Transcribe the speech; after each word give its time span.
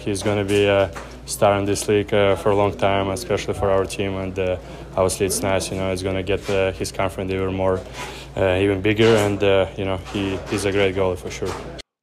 he's 0.00 0.22
going 0.22 0.38
to 0.38 0.44
be 0.44 0.64
a 0.64 0.90
star 1.26 1.58
in 1.58 1.64
this 1.64 1.86
league 1.88 2.12
uh, 2.12 2.34
for 2.36 2.50
a 2.50 2.56
long 2.56 2.76
time, 2.76 3.08
especially 3.08 3.54
for 3.54 3.70
our 3.70 3.84
team. 3.84 4.14
And 4.16 4.38
uh, 4.38 4.56
obviously, 4.96 5.26
it's 5.26 5.42
nice. 5.42 5.70
You 5.70 5.76
know, 5.76 5.92
it's 5.92 6.02
going 6.02 6.16
to 6.16 6.22
get 6.22 6.48
uh, 6.50 6.72
his 6.72 6.90
confidence 6.90 7.32
even 7.32 7.54
more, 7.54 7.80
even 8.36 8.80
bigger. 8.80 9.14
And 9.16 9.40
you 9.78 9.84
know, 9.84 9.98
he, 10.12 10.36
he's 10.48 10.64
a 10.64 10.72
great 10.72 10.94
goalie 10.94 11.18
for 11.18 11.30
sure. 11.30 11.54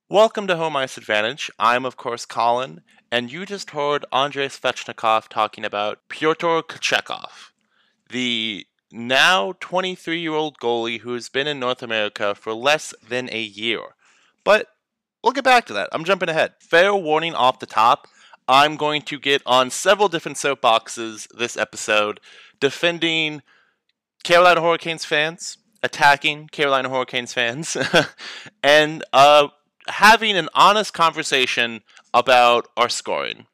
Welcome 0.09 0.47
to 0.47 0.55
Home 0.55 0.77
Ice 0.77 0.97
Advantage. 0.97 1.51
I'm, 1.59 1.83
of 1.83 1.97
course, 1.97 2.25
Colin, 2.25 2.81
and 3.11 3.31
you 3.31 3.45
just 3.45 3.71
heard 3.71 4.05
Andrei 4.11 4.47
Svechnikov 4.47 5.27
talking 5.27 5.65
about 5.65 5.99
Pyotr 6.07 6.61
Kochetkov, 6.61 7.51
the 8.09 8.65
now 8.91 9.53
23 9.59 10.19
year 10.19 10.33
old 10.33 10.59
goalie 10.59 11.01
who 11.01 11.13
has 11.13 11.27
been 11.27 11.47
in 11.47 11.59
North 11.59 11.83
America 11.83 12.33
for 12.35 12.53
less 12.53 12.93
than 13.05 13.29
a 13.33 13.41
year. 13.41 13.81
But 14.43 14.67
we'll 15.27 15.33
get 15.33 15.43
back 15.43 15.65
to 15.65 15.73
that. 15.73 15.89
I'm 15.91 16.05
jumping 16.05 16.29
ahead. 16.29 16.53
Fair 16.61 16.95
warning 16.95 17.35
off 17.35 17.59
the 17.59 17.65
top 17.65 18.07
I'm 18.47 18.77
going 18.77 19.01
to 19.01 19.19
get 19.19 19.41
on 19.45 19.69
several 19.69 20.07
different 20.07 20.37
soapboxes 20.37 21.27
this 21.37 21.57
episode 21.57 22.21
defending 22.61 23.41
Carolina 24.23 24.61
Hurricanes 24.61 25.03
fans, 25.03 25.57
attacking 25.83 26.47
Carolina 26.47 26.87
Hurricanes 26.87 27.33
fans, 27.33 27.75
and 28.63 29.03
uh, 29.11 29.49
having 29.89 30.37
an 30.37 30.47
honest 30.53 30.93
conversation 30.93 31.81
about 32.13 32.69
our 32.77 32.87
scoring. 32.87 33.47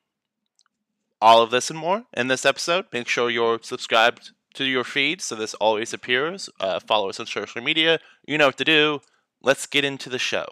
All 1.20 1.42
of 1.42 1.50
this 1.50 1.72
and 1.72 1.80
more 1.80 2.04
in 2.16 2.28
this 2.28 2.46
episode. 2.46 2.86
Make 2.94 3.08
sure 3.08 3.32
you're 3.32 3.58
subscribed 3.64 4.30
to 4.54 4.64
your 4.64 4.84
feed 4.84 5.24
so 5.24 5.34
this 5.34 5.56
always 5.56 5.92
appears. 5.92 6.52
Uh, 6.60 6.80
follow 6.80 7.10
us 7.10 7.20
on 7.20 7.26
social 7.26 7.64
media. 7.64 8.00
You 8.28 8.38
know 8.38 8.46
what 8.46 8.58
to 8.58 8.64
do. 8.64 9.00
Let's 9.42 9.66
get 9.66 9.84
into 9.84 10.12
the 10.12 10.20
show. 10.20 10.46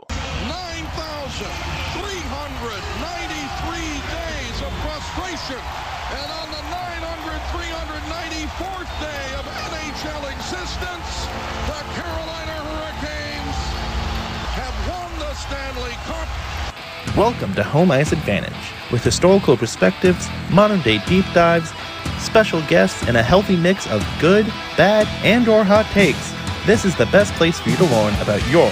Welcome 17.17 17.53
to 17.55 17.63
Home 17.63 17.91
Ice 17.91 18.13
Advantage, 18.13 18.53
with 18.89 19.03
historical 19.03 19.57
perspectives, 19.57 20.29
modern 20.49 20.79
day 20.79 20.99
deep 21.07 21.25
dives, 21.33 21.73
special 22.19 22.61
guests, 22.67 23.05
and 23.05 23.17
a 23.17 23.21
healthy 23.21 23.57
mix 23.57 23.85
of 23.91 24.01
good, 24.21 24.45
bad, 24.77 25.07
and 25.25 25.49
or 25.49 25.65
hot 25.65 25.85
takes. 25.87 26.33
This 26.65 26.85
is 26.85 26.95
the 26.95 27.07
best 27.07 27.33
place 27.33 27.59
for 27.59 27.69
you 27.69 27.75
to 27.75 27.83
learn 27.83 28.13
about 28.21 28.41
your 28.49 28.69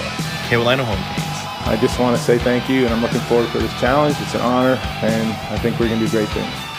Carolina 0.48 0.86
home 0.86 0.96
games. 0.96 1.68
I 1.68 1.76
just 1.82 2.00
want 2.00 2.16
to 2.16 2.22
say 2.22 2.38
thank 2.38 2.66
you, 2.70 2.86
and 2.86 2.94
I'm 2.94 3.02
looking 3.02 3.20
forward 3.20 3.50
for 3.50 3.58
this 3.58 3.78
challenge. 3.78 4.16
It's 4.20 4.34
an 4.34 4.40
honor, 4.40 4.80
and 5.02 5.32
I 5.52 5.58
think 5.58 5.78
we're 5.78 5.88
going 5.88 6.00
to 6.00 6.06
do 6.06 6.10
great 6.10 6.28
things. 6.30 6.69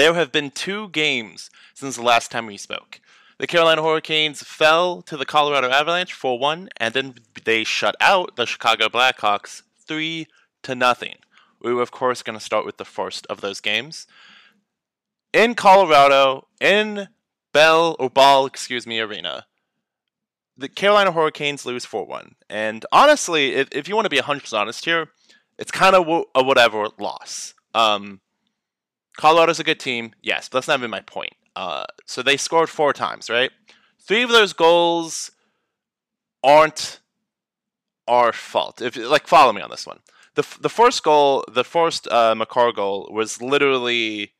There 0.00 0.14
have 0.14 0.32
been 0.32 0.50
two 0.50 0.88
games 0.88 1.50
since 1.74 1.96
the 1.96 2.02
last 2.02 2.30
time 2.30 2.46
we 2.46 2.56
spoke. 2.56 3.02
The 3.36 3.46
Carolina 3.46 3.82
Hurricanes 3.82 4.42
fell 4.42 5.02
to 5.02 5.14
the 5.14 5.26
Colorado 5.26 5.68
Avalanche 5.68 6.14
4 6.14 6.38
1, 6.38 6.70
and 6.78 6.94
then 6.94 7.16
they 7.44 7.64
shut 7.64 7.96
out 8.00 8.34
the 8.36 8.46
Chicago 8.46 8.88
Blackhawks 8.88 9.60
3 9.86 10.26
to 10.62 10.74
nothing. 10.74 11.16
We 11.60 11.74
were, 11.74 11.82
of 11.82 11.90
course, 11.90 12.22
going 12.22 12.38
to 12.38 12.42
start 12.42 12.64
with 12.64 12.78
the 12.78 12.86
first 12.86 13.26
of 13.26 13.42
those 13.42 13.60
games. 13.60 14.06
In 15.34 15.54
Colorado, 15.54 16.48
in 16.62 17.08
Bell, 17.52 17.94
or 17.98 18.08
Ball, 18.08 18.46
excuse 18.46 18.86
me, 18.86 19.00
Arena, 19.00 19.44
the 20.56 20.70
Carolina 20.70 21.12
Hurricanes 21.12 21.66
lose 21.66 21.84
4 21.84 22.06
1. 22.06 22.36
And 22.48 22.86
honestly, 22.90 23.52
if, 23.52 23.68
if 23.70 23.86
you 23.86 23.94
want 23.96 24.06
to 24.06 24.08
be 24.08 24.16
100% 24.16 24.58
honest 24.58 24.82
here, 24.86 25.10
it's 25.58 25.70
kind 25.70 25.94
of 25.94 26.24
a 26.34 26.42
whatever 26.42 26.88
loss. 26.98 27.52
Um, 27.74 28.22
Colorado's 29.16 29.60
a 29.60 29.64
good 29.64 29.80
team, 29.80 30.12
yes, 30.22 30.48
but 30.48 30.58
that's 30.58 30.68
not 30.68 30.78
even 30.78 30.90
my 30.90 31.00
point. 31.00 31.34
Uh, 31.56 31.84
so 32.06 32.22
they 32.22 32.36
scored 32.36 32.68
four 32.68 32.92
times, 32.92 33.28
right? 33.28 33.50
Three 34.00 34.22
of 34.22 34.30
those 34.30 34.52
goals 34.52 35.30
aren't 36.42 37.00
our 38.08 38.32
fault. 38.32 38.80
If 38.80 38.96
like, 38.96 39.26
follow 39.26 39.52
me 39.52 39.62
on 39.62 39.70
this 39.70 39.86
one. 39.86 40.00
the 40.34 40.46
The 40.60 40.68
first 40.68 41.02
goal, 41.02 41.44
the 41.52 41.64
first 41.64 42.08
uh, 42.08 42.34
goal, 42.74 43.08
was 43.12 43.42
literally 43.42 44.32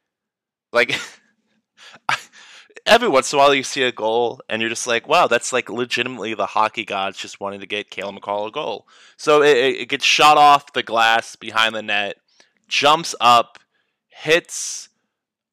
like 0.72 0.98
every 2.86 3.09
once 3.09 3.32
in 3.32 3.38
a 3.38 3.42
while 3.42 3.54
you 3.54 3.62
see 3.62 3.82
a 3.82 3.92
goal 3.92 4.41
and 4.48 4.60
you're 4.60 4.69
just 4.69 4.86
like, 4.86 5.09
wow, 5.09 5.26
that's 5.26 5.53
like 5.53 5.69
legitimately 5.69 6.34
the 6.34 6.47
hockey 6.47 6.84
gods 6.84 7.19
just 7.19 7.41
wanting 7.41 7.60
to 7.60 7.66
get 7.66 7.91
Cale 7.91 8.12
Makar 8.12 8.48
a 8.48 8.50
goal. 8.50 8.86
So 9.16 9.42
it, 9.42 9.56
it 9.56 9.88
gets 9.88 10.04
shot 10.04 10.36
off 10.36 10.72
the 10.72 10.82
glass 10.82 11.36
behind 11.36 11.75
the 11.75 11.82
net, 11.82 12.16
jumps 12.69 13.14
up, 13.20 13.59
hits 14.20 14.88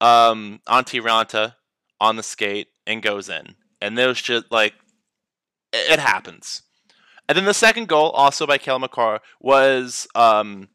um, 0.02 0.62
Antti 0.68 1.02
Raanta 1.02 1.56
on 2.00 2.16
the 2.16 2.24
skate 2.24 2.68
and 2.86 3.02
goes 3.02 3.30
in. 3.30 3.56
And 3.82 3.98
there's 3.98 4.22
just 4.22 4.52
like, 4.52 4.74
it 5.74 6.00
happens. 6.00 6.64
And 7.28 7.38
then 7.38 7.46
the 7.46 7.54
second 7.54 7.88
goal, 7.88 8.10
also 8.12 8.46
by 8.48 8.58
Cale 8.58 8.80
Makar, 8.80 9.20
was 9.42 10.08
um, 10.16 10.70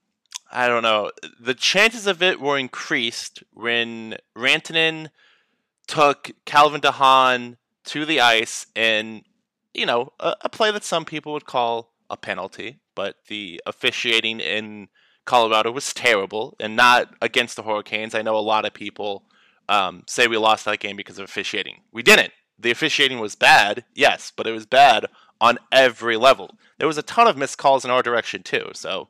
I 0.52 0.68
don't 0.68 0.82
know. 0.82 1.10
The 1.40 1.54
chances 1.54 2.06
of 2.06 2.22
it 2.22 2.38
were 2.38 2.58
increased 2.58 3.42
when 3.54 4.18
Rantanen 4.36 5.08
took 5.86 6.30
Calvin 6.44 6.82
DeHaan 6.82 7.56
to 7.86 8.04
the 8.04 8.20
ice 8.20 8.66
in, 8.74 9.22
you 9.72 9.86
know, 9.86 10.12
a, 10.20 10.34
a 10.42 10.48
play 10.50 10.70
that 10.70 10.84
some 10.84 11.06
people 11.06 11.32
would 11.32 11.46
call 11.46 11.94
a 12.10 12.18
penalty, 12.18 12.80
but 12.94 13.16
the 13.28 13.62
officiating 13.64 14.40
in 14.40 14.88
Colorado 15.24 15.70
was 15.70 15.92
terrible 15.92 16.56
and 16.58 16.74
not 16.76 17.14
against 17.20 17.56
the 17.56 17.62
Hurricanes. 17.62 18.14
I 18.14 18.22
know 18.22 18.36
a 18.36 18.40
lot 18.40 18.64
of 18.64 18.74
people 18.74 19.24
um, 19.68 20.02
say 20.06 20.26
we 20.26 20.36
lost 20.36 20.64
that 20.64 20.80
game 20.80 20.96
because 20.96 21.18
of 21.18 21.24
officiating. 21.24 21.82
We 21.92 22.02
didn't. 22.02 22.32
The 22.58 22.70
officiating 22.70 23.18
was 23.18 23.34
bad, 23.34 23.84
yes, 23.94 24.32
but 24.34 24.46
it 24.46 24.52
was 24.52 24.66
bad 24.66 25.06
on 25.40 25.58
every 25.70 26.16
level. 26.16 26.56
There 26.78 26.86
was 26.86 26.98
a 26.98 27.02
ton 27.02 27.26
of 27.26 27.36
missed 27.36 27.58
calls 27.58 27.84
in 27.84 27.90
our 27.90 28.02
direction 28.02 28.42
too, 28.42 28.70
so 28.74 29.08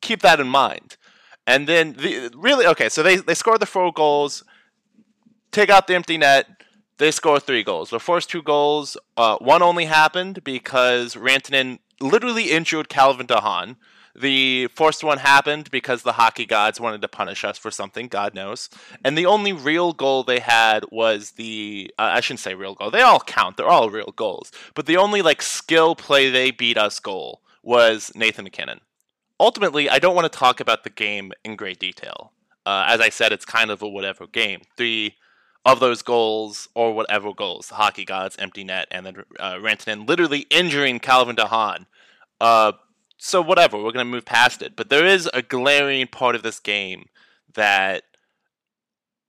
keep 0.00 0.22
that 0.22 0.40
in 0.40 0.48
mind. 0.48 0.96
And 1.46 1.66
then 1.66 1.94
the 1.94 2.30
really 2.34 2.66
okay, 2.66 2.88
so 2.88 3.02
they 3.02 3.16
they 3.16 3.34
scored 3.34 3.60
the 3.60 3.66
four 3.66 3.92
goals, 3.92 4.42
take 5.52 5.70
out 5.70 5.86
the 5.86 5.94
empty 5.94 6.18
net. 6.18 6.46
They 6.98 7.10
score 7.10 7.38
three 7.38 7.62
goals. 7.62 7.90
The 7.90 8.00
first 8.00 8.30
two 8.30 8.42
goals, 8.42 8.96
uh, 9.18 9.36
one 9.36 9.62
only 9.62 9.84
happened 9.84 10.42
because 10.44 11.14
Rantanen 11.14 11.78
literally 12.00 12.50
injured 12.50 12.88
Calvin 12.88 13.26
DeHaan. 13.26 13.76
The 14.18 14.68
first 14.68 15.04
one 15.04 15.18
happened 15.18 15.70
because 15.70 16.02
the 16.02 16.12
hockey 16.12 16.46
gods 16.46 16.80
wanted 16.80 17.02
to 17.02 17.08
punish 17.08 17.44
us 17.44 17.58
for 17.58 17.70
something, 17.70 18.08
God 18.08 18.34
knows. 18.34 18.70
And 19.04 19.16
the 19.16 19.26
only 19.26 19.52
real 19.52 19.92
goal 19.92 20.22
they 20.22 20.40
had 20.40 20.84
was 20.90 21.32
the 21.32 21.92
uh, 21.98 22.10
I 22.14 22.20
shouldn't 22.20 22.40
say 22.40 22.54
real 22.54 22.74
goal. 22.74 22.90
They 22.90 23.02
all 23.02 23.20
count. 23.20 23.56
They're 23.56 23.68
all 23.68 23.90
real 23.90 24.12
goals. 24.16 24.52
But 24.74 24.86
the 24.86 24.96
only 24.96 25.20
like 25.20 25.42
skill 25.42 25.94
play 25.94 26.30
they 26.30 26.50
beat 26.50 26.78
us 26.78 26.98
goal 26.98 27.42
was 27.62 28.10
Nathan 28.14 28.44
MacKinnon. 28.44 28.80
Ultimately, 29.38 29.90
I 29.90 29.98
don't 29.98 30.14
want 30.14 30.30
to 30.32 30.38
talk 30.38 30.60
about 30.60 30.84
the 30.84 30.90
game 30.90 31.32
in 31.44 31.56
great 31.56 31.78
detail. 31.78 32.32
Uh, 32.64 32.86
as 32.88 33.00
I 33.00 33.10
said, 33.10 33.32
it's 33.32 33.44
kind 33.44 33.70
of 33.70 33.82
a 33.82 33.88
whatever 33.88 34.26
game. 34.26 34.62
Three 34.76 35.16
of 35.66 35.80
those 35.80 36.00
goals, 36.00 36.68
or 36.74 36.94
whatever 36.94 37.34
goals, 37.34 37.68
the 37.68 37.74
hockey 37.74 38.04
gods, 38.04 38.36
empty 38.38 38.62
net, 38.62 38.86
and 38.90 39.04
then 39.04 39.24
uh, 39.40 39.54
Rantanen 39.54 40.08
literally 40.08 40.46
injuring 40.48 41.00
Calvin 41.00 41.34
DeHaan. 41.34 41.86
Uh, 42.40 42.72
so 43.18 43.40
whatever, 43.40 43.82
we're 43.82 43.92
gonna 43.92 44.04
move 44.04 44.24
past 44.24 44.62
it. 44.62 44.76
But 44.76 44.88
there 44.90 45.06
is 45.06 45.28
a 45.32 45.42
glaring 45.42 46.06
part 46.06 46.34
of 46.34 46.42
this 46.42 46.58
game 46.58 47.06
that 47.54 48.04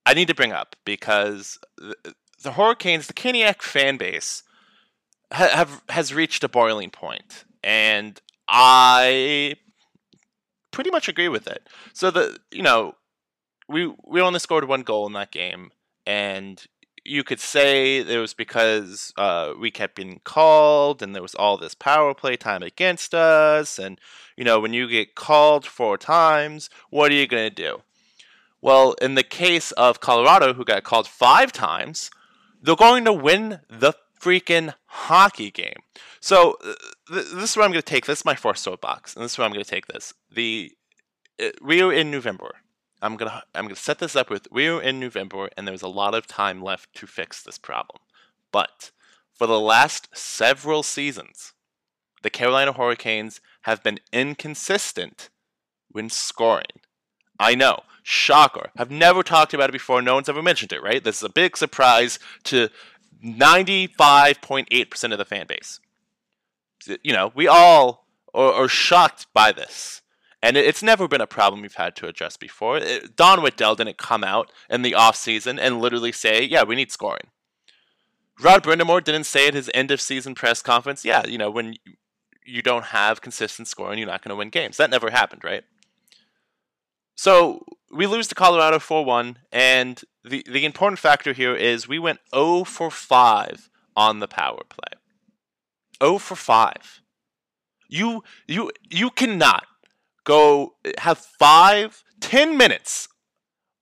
I 0.06 0.14
need 0.14 0.28
to 0.28 0.36
bring 0.36 0.52
up 0.52 0.76
because 0.86 1.60
the, 1.78 2.16
the 2.42 2.54
Hurricanes, 2.54 3.08
the 3.08 3.14
Caniac 3.14 3.62
fan 3.62 3.98
base, 3.98 4.44
ha- 5.32 5.50
have 5.54 5.84
has 5.90 6.14
reached 6.14 6.44
a 6.44 6.50
boiling 6.50 6.90
point, 6.90 7.46
and 7.64 8.20
I 8.48 9.56
pretty 10.72 10.92
much 10.92 11.08
agree 11.08 11.30
with 11.30 11.48
it. 11.48 11.68
So 11.94 12.12
the 12.12 12.38
you 12.52 12.64
know 12.64 12.96
we 13.68 13.94
we 14.06 14.22
only 14.22 14.40
scored 14.40 14.68
one 14.68 14.84
goal 14.84 15.08
in 15.08 15.14
that 15.14 15.32
game, 15.32 15.72
and 16.06 16.64
you 17.08 17.24
could 17.24 17.40
say 17.40 17.98
it 17.98 18.18
was 18.18 18.34
because 18.34 19.14
uh, 19.18 19.54
we 19.58 19.72
kept 19.72 19.96
being 19.96 20.20
called 20.24 21.02
and 21.02 21.16
there 21.16 21.22
was 21.22 21.36
all 21.36 21.58
this 21.58 21.74
power 21.74 22.14
play 22.14 22.36
time 22.36 22.62
against 22.62 23.16
us. 23.16 23.80
And, 23.80 24.00
you 24.36 24.44
know, 24.44 24.60
when 24.60 24.74
you 24.74 24.88
get 24.88 25.16
called 25.16 25.66
four 25.66 25.98
times, 25.98 26.70
what 26.90 27.12
are 27.12 27.16
you 27.16 27.28
going 27.28 27.50
to 27.50 27.56
do? 27.56 27.82
Well, 28.62 28.94
in 29.02 29.16
the 29.16 29.24
case 29.24 29.72
of 29.74 30.02
Colorado, 30.02 30.54
who 30.54 30.66
got 30.66 30.84
called 30.84 31.08
five 31.08 31.52
times, 31.52 32.12
they're 32.62 32.76
going 32.76 33.06
to 33.06 33.14
win 33.14 33.62
the 33.70 33.94
freaking 34.20 34.74
hockey 34.86 35.52
game. 35.52 35.82
So 36.20 36.58
uh, 36.64 36.74
th- 37.14 37.28
this 37.34 37.52
is 37.52 37.56
where 37.56 37.66
I'm 37.66 37.72
going 37.72 37.82
to 37.82 37.94
take 37.94 38.06
this. 38.06 38.20
is 38.20 38.26
my 38.26 38.36
first 38.36 38.64
soapbox, 38.64 39.16
and 39.16 39.24
this 39.24 39.34
is 39.34 39.38
where 39.38 39.46
I'm 39.46 39.54
going 39.54 39.64
to 39.64 39.70
take 39.70 39.88
this. 39.88 40.14
The 40.32 40.72
uh, 41.42 41.50
we 41.62 41.84
were 41.84 41.94
in 41.94 42.10
November, 42.10 42.56
I'm 43.02 43.16
gonna 43.16 43.44
I'm 43.54 43.66
gonna 43.66 43.76
set 43.76 44.00
this 44.00 44.16
up 44.16 44.30
with 44.30 44.48
we 44.52 44.68
are 44.68 44.82
in 44.82 45.00
November 45.00 45.50
and 45.56 45.68
there's 45.68 45.82
a 45.82 45.88
lot 45.88 46.14
of 46.16 46.28
time 46.28 46.62
left 46.62 46.94
to 46.96 47.08
fix 47.08 47.42
this 47.44 47.58
problem. 47.58 48.00
But 48.52 48.92
for 49.34 49.48
the 49.48 49.60
last 49.60 50.10
several 50.16 50.84
seasons, 50.84 51.54
the 52.24 52.30
Carolina 52.30 52.74
Hurricanes 52.74 53.40
have 53.64 53.84
been 53.84 54.00
inconsistent 54.12 55.30
when 55.92 56.10
scoring. 56.10 56.82
I 57.40 57.54
know, 57.54 57.84
shocker. 58.02 58.72
I've 58.76 58.90
never 58.90 59.22
talked 59.22 59.54
about 59.54 59.70
it 59.70 59.74
before. 59.74 60.02
No 60.02 60.16
one's 60.16 60.30
ever 60.30 60.42
mentioned 60.42 60.74
it, 60.74 60.82
right? 60.82 61.04
This 61.04 61.18
is 61.18 61.24
a 61.24 61.30
big 61.30 61.56
surprise 61.56 62.18
to 62.46 62.70
95.8% 63.24 65.12
of 65.12 65.18
the 65.18 65.26
fan 65.26 65.46
base. 65.48 65.80
You 67.04 67.14
know, 67.14 67.32
we 67.36 67.48
all 67.48 68.08
are, 68.34 68.54
are 68.54 68.68
shocked 68.68 69.28
by 69.34 69.52
this. 69.52 70.02
And 70.42 70.56
it's 70.56 70.84
never 70.84 71.08
been 71.08 71.22
a 71.22 71.28
problem 71.28 71.62
we've 71.62 71.74
had 71.76 71.96
to 71.96 72.08
address 72.08 72.38
before. 72.38 72.78
It, 72.78 73.16
Don 73.16 73.42
Waddell 73.42 73.76
didn't 73.76 73.98
come 73.98 74.24
out 74.24 74.52
in 74.70 74.84
the 74.84 74.92
offseason 74.92 75.58
and 75.60 75.82
literally 75.82 76.12
say, 76.12 76.44
yeah, 76.44 76.64
we 76.64 76.76
need 76.76 76.92
scoring. 76.92 77.28
Rod 78.40 78.64
Brind'Amour 78.64 79.04
didn't 79.04 79.24
say 79.24 79.48
at 79.48 79.56
his 79.56 79.72
end 79.74 79.90
of 79.90 80.00
season 80.00 80.36
press 80.36 80.62
conference, 80.62 81.04
yeah, 81.04 81.26
you 81.26 81.40
know, 81.40 81.50
when 81.50 81.76
you 82.46 82.62
don't 82.62 82.86
have 82.86 83.22
consistent 83.22 83.68
scoring, 83.68 83.98
you're 83.98 84.08
not 84.08 84.24
going 84.24 84.30
to 84.30 84.36
win 84.36 84.50
games. 84.50 84.78
That 84.78 84.92
never 84.92 85.10
happened, 85.10 85.44
right? 85.44 85.64
So 87.16 87.66
we 87.92 88.06
lose 88.06 88.28
to 88.28 88.36
Colorado 88.36 88.78
4 88.78 89.04
1, 89.04 89.40
and 89.52 90.02
the, 90.24 90.46
the 90.48 90.66
important 90.66 91.00
factor 91.00 91.34
here 91.34 91.56
is 91.56 91.88
we 91.88 91.98
went 91.98 92.20
0 92.34 92.64
for 92.64 92.92
5 92.92 93.70
on 93.96 94.20
the 94.20 94.28
power 94.28 94.62
play. 94.70 95.00
0 96.02 96.20
for 96.20 96.36
5. 96.36 97.02
You 97.90 98.24
you 98.48 98.70
you 98.90 99.10
cannot 99.10 99.66
go 100.28 100.74
have 100.98 101.18
five, 101.18 102.04
ten 102.20 102.58
minutes 102.58 103.08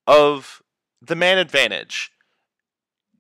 of 0.06 0.62
the 1.02 1.16
man 1.16 1.40
advantage 1.40 2.12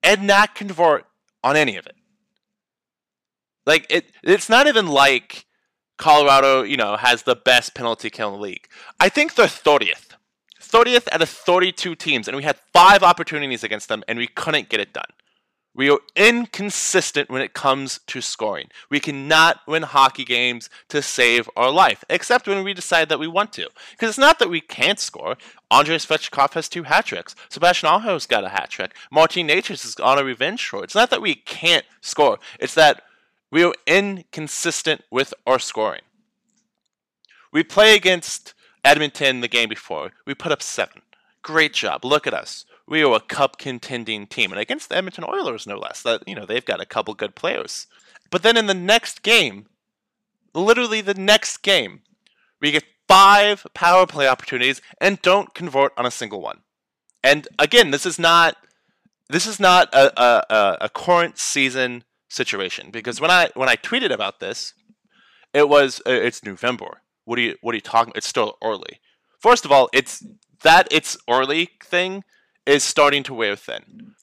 and 0.04 0.27
not 0.27 0.54
convert 0.54 1.06
on 1.44 1.56
any 1.56 1.75
of 1.75 1.88
it. 1.88 1.95
Like 3.66 3.88
it 3.89 4.12
it's 4.24 4.48
not 4.48 4.68
even 4.68 4.86
like 4.86 5.48
Colorado, 5.98 6.62
you 6.62 6.77
know, 6.77 6.98
has 6.98 7.24
the 7.24 7.36
best 7.36 7.74
penalty 7.74 8.12
kill 8.12 8.27
in 8.30 8.36
the 8.36 8.42
league. 8.42 8.68
I 9.00 9.10
think 9.10 9.33
they're 9.33 9.48
30th. 9.48 10.12
30th 10.62 11.07
out 11.12 11.22
of 11.22 11.30
32 11.30 11.95
teams, 11.95 12.27
and 12.27 12.38
we 12.38 12.44
had 12.44 12.57
five 12.74 13.01
opportunities 13.01 13.63
against 13.63 13.88
them, 13.88 14.04
and 14.07 14.19
we 14.19 14.27
couldn't 14.27 14.69
get 14.69 14.80
it 14.80 14.94
done. 14.94 15.06
We 15.75 15.89
are 15.89 16.00
inconsistent 16.16 17.30
when 17.30 17.42
it 17.42 17.54
comes 17.54 18.00
to 18.07 18.22
scoring. 18.22 18.69
We 18.89 19.01
cannot 19.01 19.60
win 19.68 19.83
hockey 19.83 20.24
games 20.24 20.69
to 20.88 21.01
save 21.01 21.50
our 21.57 21.69
life, 21.69 22.06
except 22.10 22.48
when 22.48 22.63
we 22.63 22.74
decide 22.74 23.10
that 23.10 23.19
we 23.19 23.27
want 23.27 23.51
to. 23.54 23.69
Because 23.92 24.12
it's 24.12 24.18
not 24.18 24.39
that 24.39 24.50
we 24.50 24.62
can't 24.62 25.00
score. 25.00 25.36
Andrei 25.69 25.98
Svechnikov 25.98 26.54
has 26.54 26.69
two 26.69 26.83
hat 26.83 27.07
tricks. 27.07 27.36
Sebastian 27.50 27.89
Aho's 27.89 28.25
got 28.25 28.45
a 28.45 28.50
hat 28.50 28.69
trick. 28.69 28.95
Martin 29.12 29.50
Necas 29.50 29.83
is 29.83 29.98
on 29.98 30.18
a 30.18 30.24
revenge 30.24 30.69
tour. 30.69 30.81
It's 30.81 30.95
not 30.95 31.10
that 31.10 31.22
we 31.22 31.36
can't 31.36 31.86
score. 32.00 32.39
It's 32.57 32.75
that 32.75 33.01
we 33.51 33.62
are 33.62 33.74
inconsistent 33.86 35.04
with 35.12 35.33
our 35.45 35.60
scoring. 35.60 36.04
We 37.51 37.63
play 37.63 37.95
against 37.95 38.54
Edmonton 38.86 39.42
the 39.42 39.50
game 39.50 39.68
before. 39.68 40.13
We 40.25 40.36
put 40.36 40.54
up 40.54 40.62
seven. 40.62 41.01
Great 41.42 41.74
job. 41.74 42.06
Look 42.06 42.25
at 42.25 42.33
us 42.33 42.66
we 42.87 43.03
are 43.03 43.15
a 43.15 43.19
cup 43.19 43.57
contending 43.57 44.27
team, 44.27 44.51
and 44.51 44.59
against 44.59 44.89
the 44.89 44.97
Edmonton 44.97 45.23
Oilers, 45.23 45.65
no 45.65 45.77
less. 45.77 46.01
That 46.01 46.27
you 46.27 46.35
know 46.35 46.45
they've 46.45 46.65
got 46.65 46.81
a 46.81 46.85
couple 46.85 47.13
good 47.13 47.35
players. 47.35 47.87
But 48.29 48.43
then 48.43 48.57
in 48.57 48.67
the 48.67 48.73
next 48.73 49.23
game, 49.23 49.67
literally 50.53 51.01
the 51.01 51.13
next 51.13 51.57
game, 51.57 52.01
we 52.61 52.71
get 52.71 52.83
five 53.07 53.65
power 53.73 54.05
play 54.05 54.27
opportunities 54.27 54.81
and 54.99 55.21
don't 55.21 55.53
convert 55.53 55.93
on 55.97 56.05
a 56.05 56.11
single 56.11 56.41
one. 56.41 56.61
And 57.23 57.47
again, 57.59 57.91
this 57.91 58.05
is 58.05 58.19
not 58.19 58.57
this 59.29 59.47
is 59.47 59.59
not 59.59 59.93
a, 59.93 60.21
a, 60.21 60.77
a 60.81 60.89
current 60.89 61.38
season 61.38 62.03
situation 62.29 62.91
because 62.91 63.19
when 63.19 63.31
I 63.31 63.49
when 63.55 63.69
I 63.69 63.75
tweeted 63.75 64.11
about 64.11 64.39
this, 64.39 64.73
it 65.53 65.69
was 65.69 66.01
uh, 66.05 66.11
it's 66.11 66.43
November. 66.43 67.01
What 67.25 67.39
are 67.39 67.41
you 67.41 67.55
what 67.61 67.73
are 67.73 67.77
you 67.77 67.81
talking? 67.81 68.13
It's 68.15 68.27
still 68.27 68.57
early. 68.63 68.99
First 69.39 69.65
of 69.65 69.71
all, 69.71 69.89
it's 69.93 70.25
that 70.61 70.88
it's 70.91 71.17
early 71.29 71.69
thing 71.83 72.23
is 72.65 72.83
starting 72.83 73.23
to 73.23 73.33
wear 73.33 73.56
thin. 73.56 74.15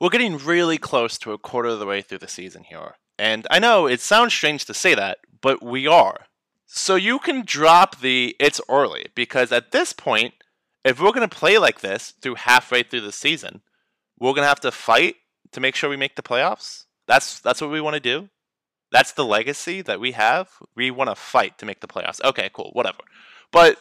We're 0.00 0.08
getting 0.08 0.38
really 0.38 0.78
close 0.78 1.18
to 1.18 1.32
a 1.32 1.38
quarter 1.38 1.68
of 1.70 1.78
the 1.78 1.86
way 1.86 2.00
through 2.02 2.18
the 2.18 2.28
season 2.28 2.64
here. 2.64 2.94
And 3.18 3.46
I 3.50 3.58
know 3.58 3.86
it 3.86 4.00
sounds 4.00 4.32
strange 4.32 4.64
to 4.64 4.74
say 4.74 4.94
that, 4.94 5.18
but 5.42 5.62
we 5.62 5.86
are. 5.86 6.26
So 6.66 6.94
you 6.94 7.18
can 7.18 7.44
drop 7.44 8.00
the 8.00 8.34
it's 8.38 8.60
early 8.68 9.06
because 9.14 9.52
at 9.52 9.72
this 9.72 9.92
point, 9.92 10.34
if 10.84 11.00
we're 11.00 11.12
going 11.12 11.28
to 11.28 11.36
play 11.36 11.58
like 11.58 11.80
this 11.80 12.14
through 12.22 12.36
halfway 12.36 12.82
through 12.82 13.02
the 13.02 13.12
season, 13.12 13.60
we're 14.18 14.32
going 14.32 14.44
to 14.44 14.48
have 14.48 14.60
to 14.60 14.70
fight 14.70 15.16
to 15.52 15.60
make 15.60 15.74
sure 15.74 15.90
we 15.90 15.96
make 15.96 16.16
the 16.16 16.22
playoffs. 16.22 16.86
That's 17.06 17.40
that's 17.40 17.60
what 17.60 17.70
we 17.70 17.80
want 17.80 17.94
to 17.94 18.00
do. 18.00 18.28
That's 18.92 19.12
the 19.12 19.24
legacy 19.24 19.82
that 19.82 20.00
we 20.00 20.12
have. 20.12 20.48
We 20.74 20.90
want 20.90 21.10
to 21.10 21.16
fight 21.16 21.58
to 21.58 21.66
make 21.66 21.80
the 21.80 21.88
playoffs. 21.88 22.22
Okay, 22.24 22.50
cool, 22.52 22.70
whatever. 22.72 22.98
But 23.52 23.78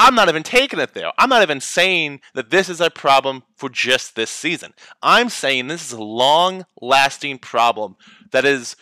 I'm 0.00 0.14
not 0.14 0.28
even 0.28 0.44
taking 0.44 0.78
it 0.78 0.94
there. 0.94 1.12
I'm 1.18 1.28
not 1.28 1.42
even 1.42 1.60
saying 1.60 2.20
that 2.34 2.50
this 2.50 2.68
is 2.68 2.80
a 2.80 2.88
problem 2.88 3.42
for 3.56 3.68
just 3.68 4.14
this 4.14 4.30
season. 4.30 4.72
I'm 5.02 5.28
saying 5.28 5.66
this 5.66 5.84
is 5.84 5.92
a 5.92 6.02
long 6.02 6.66
lasting 6.80 7.40
problem 7.40 7.96
that 8.30 8.44
is 8.44 8.76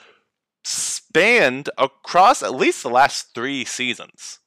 spanned 0.62 1.70
across 1.78 2.42
at 2.42 2.54
least 2.54 2.82
the 2.82 2.90
last 2.90 3.34
three 3.34 3.64
seasons. 3.64 4.40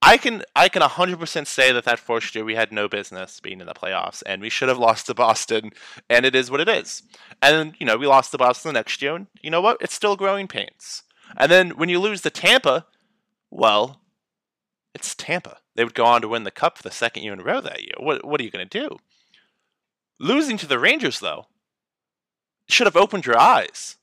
I 0.00 0.16
can 0.16 0.44
I 0.56 0.70
can 0.70 0.80
100% 0.80 1.46
say 1.46 1.72
that 1.72 1.84
that 1.84 1.98
first 1.98 2.34
year 2.34 2.44
we 2.44 2.54
had 2.54 2.72
no 2.72 2.88
business 2.88 3.40
being 3.40 3.60
in 3.60 3.66
the 3.66 3.74
playoffs 3.74 4.22
and 4.24 4.40
we 4.40 4.48
should 4.48 4.68
have 4.68 4.78
lost 4.78 5.06
to 5.06 5.14
Boston 5.14 5.72
and 6.08 6.24
it 6.24 6.34
is 6.34 6.50
what 6.50 6.60
it 6.60 6.68
is. 6.70 7.02
And 7.42 7.74
you 7.78 7.84
know, 7.84 7.98
we 7.98 8.06
lost 8.06 8.30
to 8.30 8.38
Boston 8.38 8.70
the 8.70 8.78
next 8.78 9.02
year 9.02 9.14
and 9.14 9.26
you 9.42 9.50
know 9.50 9.60
what? 9.60 9.76
It's 9.82 9.94
still 9.94 10.16
growing 10.16 10.48
pains. 10.48 11.02
And 11.36 11.52
then 11.52 11.70
when 11.70 11.90
you 11.90 11.98
lose 11.98 12.22
to 12.22 12.30
Tampa, 12.30 12.86
well, 13.50 14.00
it's 14.94 15.14
Tampa. 15.14 15.58
They 15.78 15.84
would 15.84 15.94
go 15.94 16.06
on 16.06 16.22
to 16.22 16.28
win 16.28 16.42
the 16.42 16.50
cup 16.50 16.76
for 16.76 16.82
the 16.82 16.90
second 16.90 17.22
year 17.22 17.32
in 17.32 17.38
a 17.38 17.44
row 17.44 17.60
that 17.60 17.84
year. 17.84 17.94
What, 17.98 18.24
what 18.24 18.40
are 18.40 18.42
you 18.42 18.50
going 18.50 18.68
to 18.68 18.80
do? 18.80 18.96
Losing 20.18 20.56
to 20.56 20.66
the 20.66 20.76
Rangers, 20.76 21.20
though, 21.20 21.46
should 22.68 22.88
have 22.88 22.96
opened 22.96 23.26
your 23.26 23.38
eyes. 23.38 23.96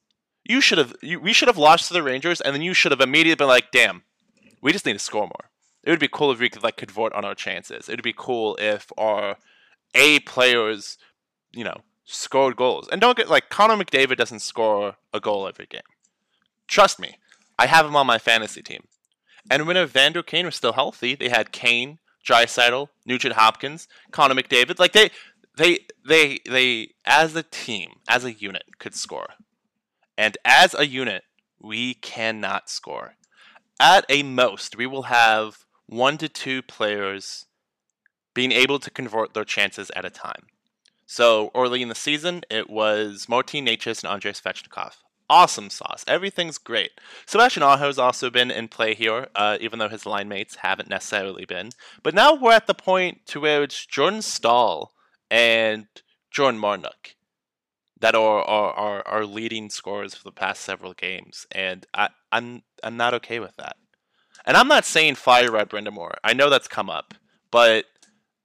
You 0.45 0.61
should 0.61 0.77
have. 0.77 0.95
You, 1.01 1.19
we 1.19 1.33
should 1.33 1.49
have 1.49 1.57
lost 1.57 1.89
to 1.89 1.93
the 1.93 2.01
Rangers, 2.01 2.39
and 2.39 2.55
then 2.55 2.61
you 2.61 2.73
should 2.73 2.93
have 2.93 3.01
immediately 3.01 3.43
been 3.43 3.49
like, 3.49 3.71
"Damn, 3.71 4.03
we 4.61 4.71
just 4.71 4.85
need 4.85 4.93
to 4.93 4.99
score 4.99 5.23
more." 5.25 5.49
It 5.83 5.89
would 5.89 5.99
be 5.99 6.07
cool 6.07 6.31
if 6.31 6.39
we 6.39 6.49
could 6.49 6.63
like 6.63 6.77
convert 6.77 7.11
on 7.11 7.25
our 7.25 7.35
chances. 7.35 7.89
It 7.89 7.97
would 7.97 8.03
be 8.03 8.15
cool 8.15 8.55
if 8.57 8.89
our 8.97 9.35
A 9.93 10.21
players, 10.21 10.97
you 11.51 11.65
know, 11.65 11.81
scored 12.05 12.55
goals. 12.55 12.87
And 12.89 13.01
don't 13.01 13.17
get 13.17 13.29
like 13.29 13.49
Connor 13.49 13.75
McDavid 13.75 14.15
doesn't 14.15 14.39
score 14.39 14.95
a 15.11 15.19
goal 15.19 15.45
every 15.45 15.65
game. 15.65 15.81
Trust 16.69 17.01
me, 17.01 17.17
I 17.59 17.65
have 17.65 17.85
him 17.85 17.97
on 17.97 18.07
my 18.07 18.17
fantasy 18.17 18.61
team. 18.61 18.85
And 19.49 19.67
when 19.67 19.77
Evander 19.77 20.23
Kane 20.23 20.45
was 20.45 20.55
still 20.55 20.73
healthy, 20.73 21.15
they 21.15 21.29
had 21.29 21.51
Kane, 21.51 21.99
Draisaitl, 22.27 22.89
Nugent 23.05 23.35
Hopkins, 23.35 23.87
Connor 24.11 24.35
McDavid. 24.35 24.79
Like 24.79 24.93
they, 24.93 25.11
they, 25.57 25.79
they, 26.05 26.39
they, 26.49 26.89
as 27.05 27.35
a 27.35 27.43
team, 27.43 27.93
as 28.07 28.25
a 28.25 28.33
unit, 28.33 28.63
could 28.79 28.95
score. 28.95 29.27
And 30.17 30.37
as 30.43 30.73
a 30.73 30.87
unit, 30.87 31.23
we 31.61 31.93
cannot 31.95 32.69
score. 32.69 33.15
At 33.79 34.05
a 34.09 34.23
most, 34.23 34.77
we 34.77 34.87
will 34.87 35.03
have 35.03 35.65
one 35.85 36.17
to 36.17 36.29
two 36.29 36.61
players 36.61 37.45
being 38.33 38.51
able 38.51 38.79
to 38.79 38.89
convert 38.89 39.33
their 39.33 39.45
chances 39.45 39.91
at 39.95 40.05
a 40.05 40.09
time. 40.09 40.47
So 41.05 41.51
early 41.53 41.81
in 41.81 41.89
the 41.89 41.95
season, 41.95 42.41
it 42.49 42.69
was 42.69 43.27
Martin 43.29 43.65
Necas 43.65 44.03
and 44.03 44.11
Andrei 44.11 44.31
Svechnikov 44.31 44.95
awesome 45.29 45.69
sauce. 45.69 46.03
Everything's 46.07 46.57
great. 46.57 46.91
Sebastian 47.25 47.63
Aho's 47.63 47.97
also 47.97 48.29
been 48.29 48.51
in 48.51 48.67
play 48.67 48.93
here, 48.93 49.27
uh, 49.35 49.57
even 49.61 49.79
though 49.79 49.89
his 49.89 50.05
line 50.05 50.27
mates 50.27 50.57
haven't 50.57 50.89
necessarily 50.89 51.45
been. 51.45 51.71
But 52.03 52.13
now 52.13 52.33
we're 52.33 52.53
at 52.53 52.67
the 52.67 52.73
point 52.73 53.25
to 53.27 53.39
where 53.39 53.63
it's 53.63 53.85
Jordan 53.85 54.21
Staal 54.21 54.93
and 55.29 55.87
Jordan 56.31 56.59
Martinook 56.59 57.15
that 57.99 58.15
are, 58.15 58.43
are, 58.43 58.73
are, 58.73 59.07
are 59.07 59.25
leading 59.25 59.69
scorers 59.69 60.13
for 60.13 60.23
the 60.23 60.31
past 60.31 60.61
several 60.61 60.93
games, 60.93 61.47
and 61.51 61.85
I, 61.93 62.09
I'm 62.31 62.63
I'm 62.83 62.97
not 62.97 63.13
okay 63.15 63.39
with 63.39 63.55
that. 63.57 63.77
And 64.45 64.55
I'm 64.55 64.67
not 64.67 64.85
saying 64.85 65.15
fire 65.15 65.51
Rod 65.51 65.69
Brind'Amour. 65.69 66.11
I 66.23 66.33
know 66.33 66.49
that's 66.49 66.67
come 66.67 66.89
up, 66.89 67.15
but 67.49 67.85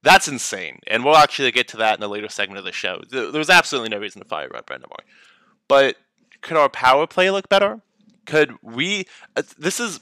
that's 0.03 0.29
insane. 0.29 0.79
And 0.87 1.05
we'll 1.05 1.17
actually 1.17 1.53
get 1.53 1.69
to 1.69 1.77
that 1.79 1.99
in 1.99 2.03
a 2.03 2.09
later 2.09 2.29
segment 2.29 2.59
of 2.59 2.65
the 2.65 2.73
show. 2.73 3.03
There's 3.11 3.51
absolutely 3.51 3.91
no 3.91 3.99
reason 3.99 4.23
to 4.23 4.29
fire 4.29 4.49
Rod 4.49 4.67
Brind'Amour. 4.67 5.05
But 5.69 5.97
could 6.41 6.57
our 6.57 6.69
power 6.69 7.07
play 7.07 7.31
look 7.31 7.49
better? 7.49 7.81
Could 8.27 8.57
we? 8.63 9.07
Uh, 9.37 9.43
this 9.59 9.81
is. 9.81 10.01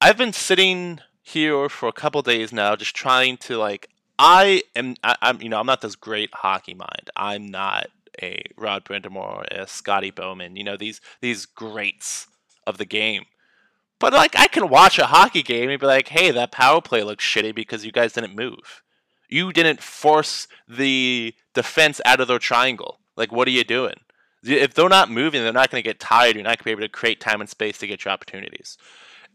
I've 0.00 0.18
been 0.18 0.32
sitting 0.32 1.00
here 1.22 1.68
for 1.68 1.88
a 1.88 1.92
couple 1.92 2.20
days 2.22 2.52
now, 2.52 2.76
just 2.76 2.94
trying 2.94 3.36
to 3.38 3.56
like. 3.56 3.88
I 4.18 4.62
am. 4.76 4.96
I, 5.02 5.16
am 5.22 5.40
You 5.40 5.48
know, 5.48 5.58
I'm 5.58 5.66
not 5.66 5.80
this 5.80 5.96
great 5.96 6.30
hockey 6.34 6.74
mind. 6.74 7.10
I'm 7.16 7.46
not 7.46 7.88
a 8.22 8.42
Rod 8.56 8.84
Brind'Amour, 8.84 9.46
a 9.50 9.66
Scotty 9.66 10.10
Bowman. 10.10 10.56
You 10.56 10.64
know, 10.64 10.76
these 10.76 11.00
these 11.20 11.46
greats 11.46 12.26
of 12.66 12.78
the 12.78 12.84
game. 12.84 13.24
But 13.98 14.12
like 14.12 14.38
I 14.38 14.48
can 14.48 14.68
watch 14.68 14.98
a 14.98 15.06
hockey 15.06 15.42
game 15.42 15.70
and 15.70 15.80
be 15.80 15.86
like, 15.86 16.08
"Hey, 16.08 16.30
that 16.30 16.52
power 16.52 16.80
play 16.80 17.02
looks 17.02 17.24
shitty 17.24 17.54
because 17.54 17.84
you 17.84 17.92
guys 17.92 18.12
didn't 18.12 18.36
move. 18.36 18.82
You 19.28 19.52
didn't 19.52 19.82
force 19.82 20.46
the 20.68 21.34
defense 21.54 22.00
out 22.04 22.20
of 22.20 22.28
their 22.28 22.38
triangle. 22.38 23.00
Like, 23.16 23.32
what 23.32 23.48
are 23.48 23.52
you 23.52 23.64
doing? 23.64 23.94
If 24.44 24.74
they're 24.74 24.88
not 24.88 25.10
moving, 25.10 25.42
they're 25.42 25.52
not 25.52 25.70
going 25.70 25.82
to 25.82 25.88
get 25.88 26.00
tired. 26.00 26.36
You're 26.36 26.44
not 26.44 26.58
going 26.58 26.58
to 26.58 26.64
be 26.64 26.70
able 26.70 26.82
to 26.82 26.88
create 26.88 27.20
time 27.20 27.40
and 27.40 27.48
space 27.48 27.78
to 27.78 27.86
get 27.86 28.04
your 28.04 28.12
opportunities. 28.12 28.76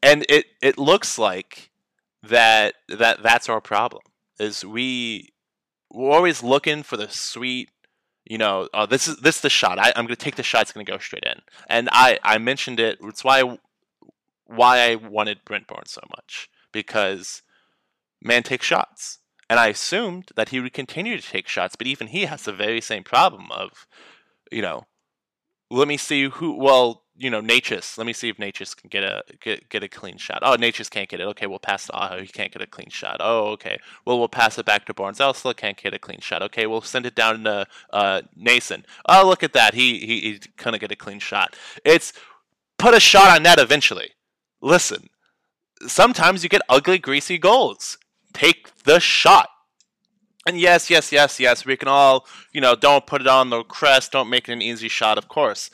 And 0.02 0.26
it 0.30 0.46
it 0.62 0.78
looks 0.78 1.18
like 1.18 1.72
that 2.24 2.76
that 2.88 3.24
that's 3.24 3.50
our 3.50 3.62
problem. 3.62 4.04
Is 4.40 4.64
we 4.64 5.30
we're 5.92 6.12
always 6.12 6.44
looking 6.44 6.84
for 6.84 6.96
the 6.96 7.10
sweet 7.10 7.70
you 8.30 8.38
know, 8.38 8.70
uh, 8.74 8.86
this 8.86 9.08
is 9.08 9.18
this 9.18 9.38
is 9.38 9.42
the 9.42 9.50
shot. 9.50 9.80
I, 9.80 9.90
am 9.96 10.06
going 10.06 10.10
to 10.10 10.16
take 10.16 10.36
the 10.36 10.44
shot. 10.44 10.62
It's 10.62 10.72
going 10.72 10.86
to 10.86 10.92
go 10.92 11.00
straight 11.00 11.24
in. 11.24 11.42
And 11.68 11.90
I, 11.92 12.20
I 12.24 12.38
mentioned 12.38 12.80
it. 12.80 13.00
It's 13.02 13.24
why 13.24 13.58
why 14.46 14.80
I 14.92 14.96
wanted 14.96 15.44
Brent 15.46 15.68
Burns 15.68 15.92
so 15.92 16.02
much 16.16 16.50
because 16.72 17.42
man 18.22 18.44
takes 18.44 18.66
shots, 18.66 19.18
and 19.50 19.60
I 19.60 19.68
assumed 19.68 20.30
that 20.36 20.50
he 20.50 20.60
would 20.60 20.74
continue 20.74 21.20
to 21.20 21.28
take 21.28 21.48
shots. 21.48 21.76
But 21.76 21.88
even 21.88 22.08
he 22.08 22.26
has 22.26 22.44
the 22.44 22.54
very 22.54 22.82
same 22.82 23.04
problem 23.04 23.52
of, 23.52 23.88
you 24.52 24.62
know, 24.62 24.86
let 25.70 25.88
me 25.88 25.98
see 25.98 26.30
who. 26.30 26.54
Well, 26.54 27.04
you 27.20 27.30
know, 27.30 27.42
Necas. 27.42 27.98
Let 27.98 28.08
me 28.08 28.14
see 28.14 28.30
if 28.30 28.38
Necas 28.38 28.76
can 28.76 28.88
get 28.88 29.04
a 29.04 29.22
get 29.42 29.70
get 29.70 29.84
a 29.84 29.90
clean 29.90 30.18
shot. 30.18 30.40
Oh, 30.42 30.56
Necas 30.56 30.90
can't 30.90 31.10
get 31.10 31.20
it. 31.20 31.28
Okay, 31.28 31.48
we'll 31.48 31.60
pass 31.60 31.86
to 31.88 31.94
Aho. 31.94 32.22
He 32.22 32.28
can't 32.28 32.52
get 32.52 32.62
a 32.62 32.68
clean 32.68 32.90
shot. 32.90 33.18
Oh, 33.20 33.48
okay. 33.52 33.78
Well, 34.06 34.18
we'll 34.18 34.30
pass 34.30 34.58
it 34.58 34.66
back 34.66 34.86
to 34.86 34.94
Burns. 34.94 35.20
Oh, 35.20 35.34
still 35.34 35.54
can't 35.54 35.78
get 35.78 35.94
a 35.94 36.00
clean 36.00 36.22
shot. 36.22 36.42
Okay, 36.44 36.66
we'll 36.66 36.82
send 36.82 37.06
it 37.06 37.16
down 37.16 37.44
to 37.44 37.68
uh, 37.92 38.22
Nason. 38.36 38.86
Oh, 39.08 39.28
look 39.28 39.44
at 39.44 39.54
that. 39.54 39.74
He 39.74 40.00
he 40.00 40.22
he 40.22 40.40
couldn't 40.58 40.80
get 40.80 40.92
a 40.92 40.96
clean 40.96 41.20
shot. 41.20 41.56
It's 41.84 42.14
put 42.78 42.94
a 42.94 43.00
shot 43.00 43.36
on 43.36 43.44
net 43.44 43.60
eventually. 43.60 44.12
Listen, 44.62 45.10
sometimes 45.86 46.44
you 46.44 46.50
get 46.50 46.62
ugly, 46.70 46.98
greasy 46.98 47.38
goals. 47.38 47.98
Take 48.34 48.84
the 48.84 49.00
shot. 49.00 49.50
And 50.46 50.60
yes, 50.60 50.90
yes, 50.90 51.12
yes, 51.12 51.40
yes, 51.40 51.66
we 51.66 51.78
can 51.78 51.88
all, 51.88 52.26
you 52.54 52.62
know, 52.62 52.76
don't 52.76 53.06
put 53.06 53.22
it 53.22 53.28
on 53.28 53.50
the 53.50 53.64
crest, 53.64 54.14
don't 54.14 54.30
make 54.30 54.48
it 54.48 54.54
an 54.54 54.62
easy 54.62 54.88
shot, 54.88 55.18
of 55.18 55.28
course. 55.28 55.70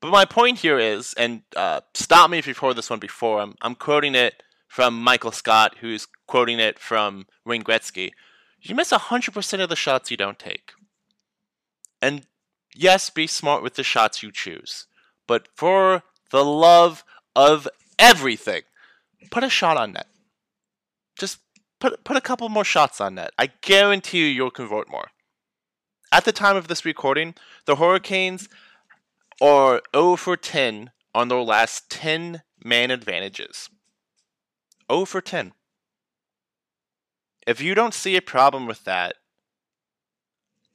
But 0.00 0.10
my 0.10 0.24
point 0.24 0.58
here 0.58 0.78
is, 0.78 1.14
and 1.18 1.42
uh, 1.54 1.82
stop 1.94 2.30
me 2.30 2.38
if 2.38 2.46
you've 2.46 2.58
heard 2.58 2.76
this 2.76 2.90
one 2.90 2.98
before, 2.98 3.40
I'm, 3.40 3.54
I'm 3.62 3.74
quoting 3.74 4.14
it 4.14 4.42
from 4.68 5.00
Michael 5.00 5.32
Scott, 5.32 5.76
who's 5.80 6.06
quoting 6.26 6.58
it 6.58 6.78
from 6.78 7.26
Wayne 7.44 7.62
Gretzky. 7.62 8.12
You 8.60 8.74
miss 8.74 8.90
100% 8.90 9.60
of 9.62 9.68
the 9.68 9.76
shots 9.76 10.10
you 10.10 10.16
don't 10.16 10.38
take. 10.38 10.72
And 12.02 12.26
yes, 12.74 13.10
be 13.10 13.26
smart 13.26 13.62
with 13.62 13.74
the 13.74 13.82
shots 13.82 14.22
you 14.22 14.32
choose. 14.32 14.86
But 15.26 15.48
for 15.54 16.02
the 16.30 16.44
love 16.44 17.04
of 17.34 17.68
everything. 17.98 18.62
Put 19.30 19.44
a 19.44 19.50
shot 19.50 19.76
on 19.76 19.92
net. 19.92 20.08
Just 21.18 21.38
put 21.80 22.04
put 22.04 22.16
a 22.16 22.20
couple 22.20 22.48
more 22.48 22.64
shots 22.64 23.00
on 23.00 23.16
net. 23.16 23.30
I 23.38 23.48
guarantee 23.60 24.18
you 24.18 24.26
you'll 24.26 24.50
convert 24.50 24.90
more. 24.90 25.08
At 26.12 26.24
the 26.24 26.32
time 26.32 26.56
of 26.56 26.68
this 26.68 26.84
recording, 26.84 27.34
the 27.66 27.76
Hurricanes 27.76 28.48
are 29.40 29.82
0 29.94 30.16
for 30.16 30.36
10 30.36 30.90
on 31.14 31.28
their 31.28 31.42
last 31.42 31.90
10 31.90 32.42
man 32.64 32.90
advantages. 32.90 33.68
0 34.90 35.04
for 35.04 35.20
10. 35.20 35.52
If 37.46 37.60
you 37.60 37.74
don't 37.74 37.94
see 37.94 38.16
a 38.16 38.22
problem 38.22 38.66
with 38.66 38.84
that, 38.84 39.14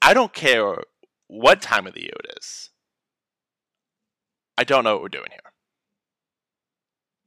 I 0.01 0.13
don't 0.13 0.33
care 0.33 0.77
what 1.27 1.61
time 1.61 1.87
of 1.87 1.93
the 1.93 2.01
year 2.01 2.13
it 2.23 2.37
is. 2.37 2.69
I 4.57 4.63
don't 4.63 4.83
know 4.83 4.93
what 4.93 5.01
we're 5.01 5.09
doing 5.09 5.31
here. 5.31 5.53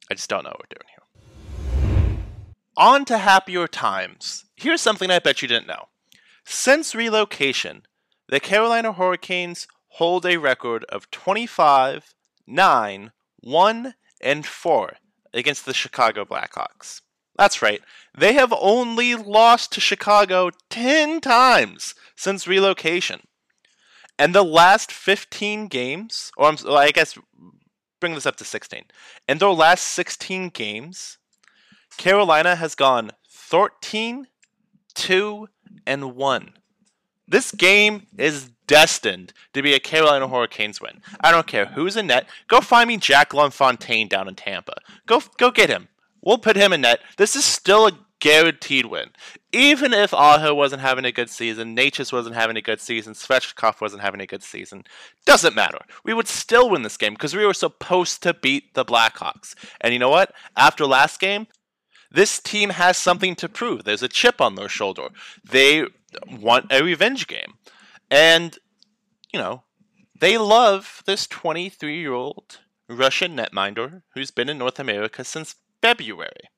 I 0.09 0.13
just 0.13 0.29
don't 0.29 0.43
know 0.43 0.49
what 0.49 0.59
we're 0.59 0.77
doing 0.77 0.89
here. 0.89 1.04
On 2.77 3.05
to 3.05 3.17
happier 3.17 3.67
times. 3.67 4.45
Here's 4.55 4.81
something 4.81 5.09
I 5.09 5.19
bet 5.19 5.41
you 5.41 5.47
didn't 5.47 5.67
know. 5.67 5.87
Since 6.43 6.93
relocation, 6.93 7.83
the 8.27 8.39
Carolina 8.39 8.91
Hurricanes 8.91 9.67
hold 9.89 10.25
a 10.25 10.37
record 10.37 10.83
of 10.89 11.09
25, 11.09 12.13
9, 12.45 13.11
1, 13.39 13.93
and 14.21 14.45
4 14.45 14.93
against 15.33 15.65
the 15.65 15.73
Chicago 15.73 16.25
Blackhawks. 16.25 17.01
That's 17.37 17.61
right, 17.61 17.81
they 18.17 18.33
have 18.33 18.53
only 18.59 19.15
lost 19.15 19.71
to 19.73 19.81
Chicago 19.81 20.49
10 20.69 21.21
times 21.21 21.95
since 22.15 22.47
relocation. 22.47 23.21
And 24.17 24.33
the 24.33 24.43
last 24.43 24.91
15 24.91 25.67
games, 25.67 26.31
or 26.37 26.53
I 26.69 26.91
guess 26.91 27.17
bring 27.99 28.15
this 28.15 28.25
up 28.25 28.37
to 28.37 28.45
16. 28.45 28.83
In 29.27 29.37
their 29.37 29.49
last 29.49 29.83
16 29.89 30.49
games, 30.49 31.17
Carolina 31.97 32.55
has 32.55 32.75
gone 32.75 33.11
13, 33.29 34.27
2, 34.93 35.47
and 35.85 36.15
1. 36.15 36.53
This 37.27 37.51
game 37.51 38.07
is 38.17 38.51
destined 38.67 39.33
to 39.53 39.61
be 39.61 39.73
a 39.73 39.79
Carolina 39.79 40.27
Hurricanes 40.27 40.81
win. 40.81 41.01
I 41.21 41.31
don't 41.31 41.47
care 41.47 41.65
who's 41.67 41.97
in 41.97 42.07
net. 42.07 42.27
Go 42.47 42.61
find 42.61 42.87
me 42.87 42.97
Jack 42.97 43.33
LaFontaine 43.33 44.07
down 44.07 44.27
in 44.27 44.35
Tampa. 44.35 44.75
Go 45.05 45.21
go 45.37 45.51
get 45.51 45.69
him. 45.69 45.87
We'll 46.21 46.37
put 46.37 46.55
him 46.55 46.73
in 46.73 46.81
net. 46.81 46.99
This 47.17 47.35
is 47.35 47.45
still 47.45 47.87
a 47.87 47.91
guaranteed 48.19 48.87
win. 48.87 49.09
Even 49.51 49.93
if 49.93 50.13
Aho 50.13 50.53
wasn't 50.53 50.81
having 50.81 51.05
a 51.05 51.11
good 51.11 51.29
season, 51.29 51.75
Necas 51.75 52.11
wasn't 52.11 52.35
having 52.35 52.57
a 52.57 52.61
good 52.61 52.81
season, 52.81 53.13
Svechnikov 53.13 53.79
wasn't 53.79 54.01
having 54.01 54.19
a 54.19 54.25
good 54.25 54.41
season, 54.43 54.83
doesn't 55.25 55.55
matter. 55.55 55.79
We 56.03 56.13
would 56.13 56.27
still 56.27 56.69
win 56.69 56.81
this 56.81 56.97
game 56.97 57.13
because 57.13 57.35
we 57.35 57.45
were 57.45 57.53
supposed 57.53 58.23
to 58.23 58.33
beat 58.33 58.73
the 58.73 58.83
Blackhawks. 58.83 59.53
And 59.79 59.93
you 59.93 59.99
know 59.99 60.09
what? 60.09 60.33
After 60.57 60.85
last 60.85 61.19
game, 61.19 61.47
this 62.15 62.39
team 62.39 62.71
has 62.71 62.97
something 62.97 63.35
to 63.35 63.49
prove. 63.49 63.83
There's 63.83 64.03
a 64.03 64.07
chip 64.07 64.41
on 64.41 64.55
their 64.55 64.69
shoulder. 64.69 65.09
They 65.43 65.85
want 66.29 66.71
a 66.71 66.83
revenge 66.83 67.27
game. 67.27 67.55
And, 68.09 68.57
you 69.31 69.39
know, 69.39 69.63
they 70.19 70.37
love 70.37 71.03
this 71.05 71.27
23 71.27 71.99
year 71.99 72.13
old 72.13 72.59
Russian 72.87 73.35
netminder 73.35 74.03
who's 74.13 74.31
been 74.31 74.49
in 74.49 74.57
North 74.57 74.79
America 74.79 75.23
since 75.23 75.55
February 75.81 76.49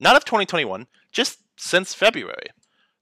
not 0.00 0.16
of 0.16 0.24
2021, 0.24 0.86
just 1.12 1.40
since 1.56 1.94
February. 1.94 2.50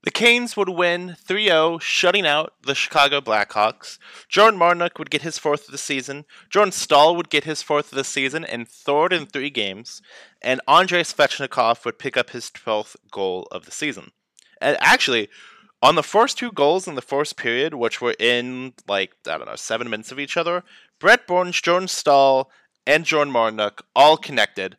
The 0.07 0.11
Canes 0.11 0.55
would 0.55 0.69
win 0.69 1.17
3 1.19 1.47
0, 1.47 1.79
shutting 1.79 2.25
out 2.25 2.53
the 2.63 2.73
Chicago 2.73 3.19
Blackhawks. 3.19 3.99
Jordan 4.29 4.57
Martinook 4.57 4.97
would 4.99 5.09
get 5.09 5.21
his 5.21 5.37
fourth 5.37 5.65
of 5.65 5.73
the 5.73 5.77
season. 5.77 6.23
Jordan 6.49 6.71
Staal 6.71 7.13
would 7.17 7.29
get 7.29 7.43
his 7.43 7.61
fourth 7.61 7.91
of 7.91 7.97
the 7.97 8.05
season 8.05 8.45
and 8.45 8.69
third 8.69 9.11
in 9.11 9.25
three 9.25 9.49
games. 9.49 10.01
And 10.41 10.61
Andrei 10.65 11.01
Svechnikov 11.01 11.83
would 11.83 11.99
pick 11.99 12.15
up 12.15 12.29
his 12.29 12.49
12th 12.49 12.95
goal 13.11 13.49
of 13.51 13.65
the 13.65 13.71
season. 13.73 14.11
And 14.61 14.77
actually, 14.79 15.27
on 15.81 15.95
the 15.95 16.03
first 16.03 16.37
two 16.37 16.53
goals 16.53 16.87
in 16.87 16.95
the 16.95 17.01
first 17.01 17.35
period, 17.35 17.73
which 17.73 17.99
were 17.99 18.15
in, 18.17 18.75
like, 18.87 19.11
I 19.27 19.37
don't 19.37 19.49
know, 19.49 19.57
seven 19.57 19.89
minutes 19.89 20.13
of 20.13 20.21
each 20.21 20.37
other, 20.37 20.63
Brent 20.99 21.27
Burns, 21.27 21.59
Jordan 21.59 21.89
Staal, 21.89 22.49
and 22.85 23.03
Jordan 23.03 23.33
Martinook 23.33 23.81
all 23.93 24.15
connected 24.15 24.77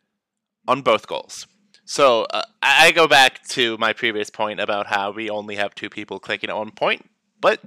on 0.67 0.81
both 0.81 1.07
goals. 1.07 1.47
So 1.89 2.25
uh, 2.25 2.43
I 2.63 2.93
go 2.93 3.09
back 3.09 3.49
to 3.49 3.79
my 3.79 3.95
previous 3.95 4.29
point 4.29 4.61
about 4.61 4.89
how 4.89 5.11
we 5.11 5.31
only 5.31 5.57
have 5.57 5.75
two 5.75 5.89
people 5.89 6.21
clicking 6.21 6.51
at 6.51 6.57
one 6.57 6.71
point, 6.71 7.09
but 7.41 7.63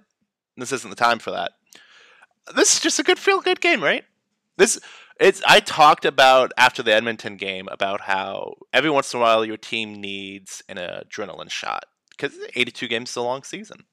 this 0.56 0.72
isn't 0.72 0.92
the 0.92 0.96
time 0.96 1.18
for 1.18 1.32
that. 1.32 1.54
This 2.56 2.76
is 2.76 2.80
just 2.80 3.00
a 3.00 3.04
good 3.04 3.18
feel 3.18 3.42
good 3.42 3.60
game, 3.60 3.84
right? 3.84 4.06
This 4.58 4.80
it's 5.20 5.42
I 5.48 5.60
talked 5.60 6.06
about 6.06 6.52
after 6.56 6.84
the 6.84 6.94
Edmonton 6.94 7.36
game 7.36 7.68
about 7.72 8.02
how 8.02 8.58
every 8.72 8.92
once 8.92 9.12
in 9.12 9.20
a 9.20 9.24
while 9.24 9.44
your 9.44 9.58
team 9.58 10.00
needs 10.00 10.62
an 10.70 10.78
adrenaline 10.78 11.50
shot 11.50 11.86
because 12.12 12.38
82 12.56 12.88
games 12.88 13.10
is 13.10 13.16
a 13.16 13.24
long 13.24 13.42
season. 13.42 13.86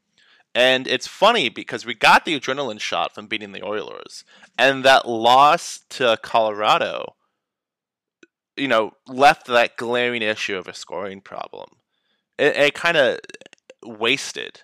And 0.55 0.87
it's 0.87 1.07
funny 1.07 1.49
because 1.49 1.87
we 1.87 1.95
got 1.95 2.27
the 2.27 2.39
adrenaline 2.39 2.81
shot 2.81 3.15
from 3.15 3.29
beating 3.29 3.53
the 3.53 3.65
Oilers, 3.65 4.25
and 4.59 4.85
that 4.85 5.09
loss 5.09 5.81
to 5.89 6.19
Colorado 6.21 7.15
you 8.59 8.69
know, 8.69 8.93
left 9.07 9.47
that 9.47 9.77
glaring 9.77 10.23
issue 10.23 10.57
of 10.57 10.69
a 10.69 10.75
scoring 10.75 11.21
problem. 11.21 11.71
It, 12.39 12.57
it 12.57 12.75
kind 12.75 12.97
of 12.97 13.19
wasted 13.85 14.63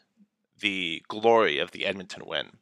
the 0.60 1.02
glory 1.08 1.58
of 1.58 1.70
the 1.70 1.86
Edmonton 1.86 2.24
win. 2.26 2.58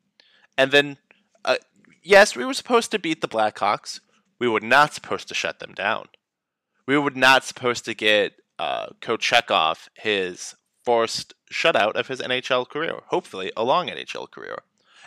And 0.59 0.71
then, 0.71 0.99
uh, 1.45 1.57
yes, 2.03 2.37
we 2.37 2.45
were 2.45 2.55
supposed 2.55 2.91
to 2.91 2.99
beat 2.99 3.21
the 3.21 3.29
Blackhawks. 3.29 4.01
We 4.39 4.49
were 4.49 4.61
not 4.61 4.95
supposed 4.95 5.29
to 5.29 5.35
shut 5.35 5.61
them 5.61 5.73
down. 5.73 6.07
We 6.87 6.99
were 6.99 7.11
not 7.11 7.45
supposed 7.45 7.85
to 7.85 7.95
get 7.95 8.35
uh, 8.59 8.89
Kochetkov 9.01 9.89
his 9.95 10.55
forced 10.85 11.35
shutout 11.53 11.93
of 11.93 12.09
his 12.09 12.21
NHL 12.21 12.69
career, 12.69 13.01
hopefully 13.07 13.53
a 13.57 13.65
long 13.65 13.89
NHL 13.89 14.31
career. 14.31 14.59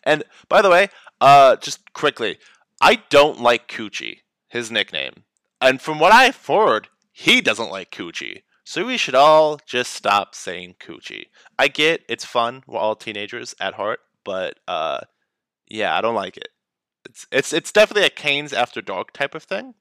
And 0.03 0.23
by 0.47 0.61
the 0.61 0.69
way, 0.69 0.87
uh, 1.19 1.57
just 1.57 1.93
quickly, 1.93 2.37
I 2.79 3.03
don't 3.09 3.41
like 3.41 3.67
Coochie, 3.67 4.19
his 4.47 4.71
nickname. 4.71 5.24
And 5.61 5.81
from 5.81 5.99
what 5.99 6.11
I've 6.13 6.43
heard, 6.45 6.89
he 7.11 7.41
doesn't 7.41 7.71
like 7.71 7.91
coochie. 7.91 8.43
So 8.63 8.85
we 8.85 8.97
should 8.97 9.15
all 9.15 9.59
just 9.65 9.93
stop 9.93 10.33
saying 10.35 10.75
coochie. 10.79 11.27
I 11.57 11.67
get 11.67 12.03
it's 12.09 12.25
fun. 12.25 12.63
We're 12.67 12.79
all 12.79 12.95
teenagers 12.95 13.55
at 13.59 13.75
heart, 13.75 13.99
but 14.23 14.59
uh, 14.67 15.01
yeah, 15.69 15.95
I 15.97 16.01
don't 16.01 16.15
like 16.15 16.37
it. 16.37 16.49
It's 17.05 17.27
it's 17.31 17.53
it's 17.53 17.71
definitely 17.71 18.07
a 18.07 18.09
Canes 18.09 18.53
after 18.53 18.81
dark 18.81 19.13
type 19.13 19.35
of 19.35 19.43
thing. 19.43 19.75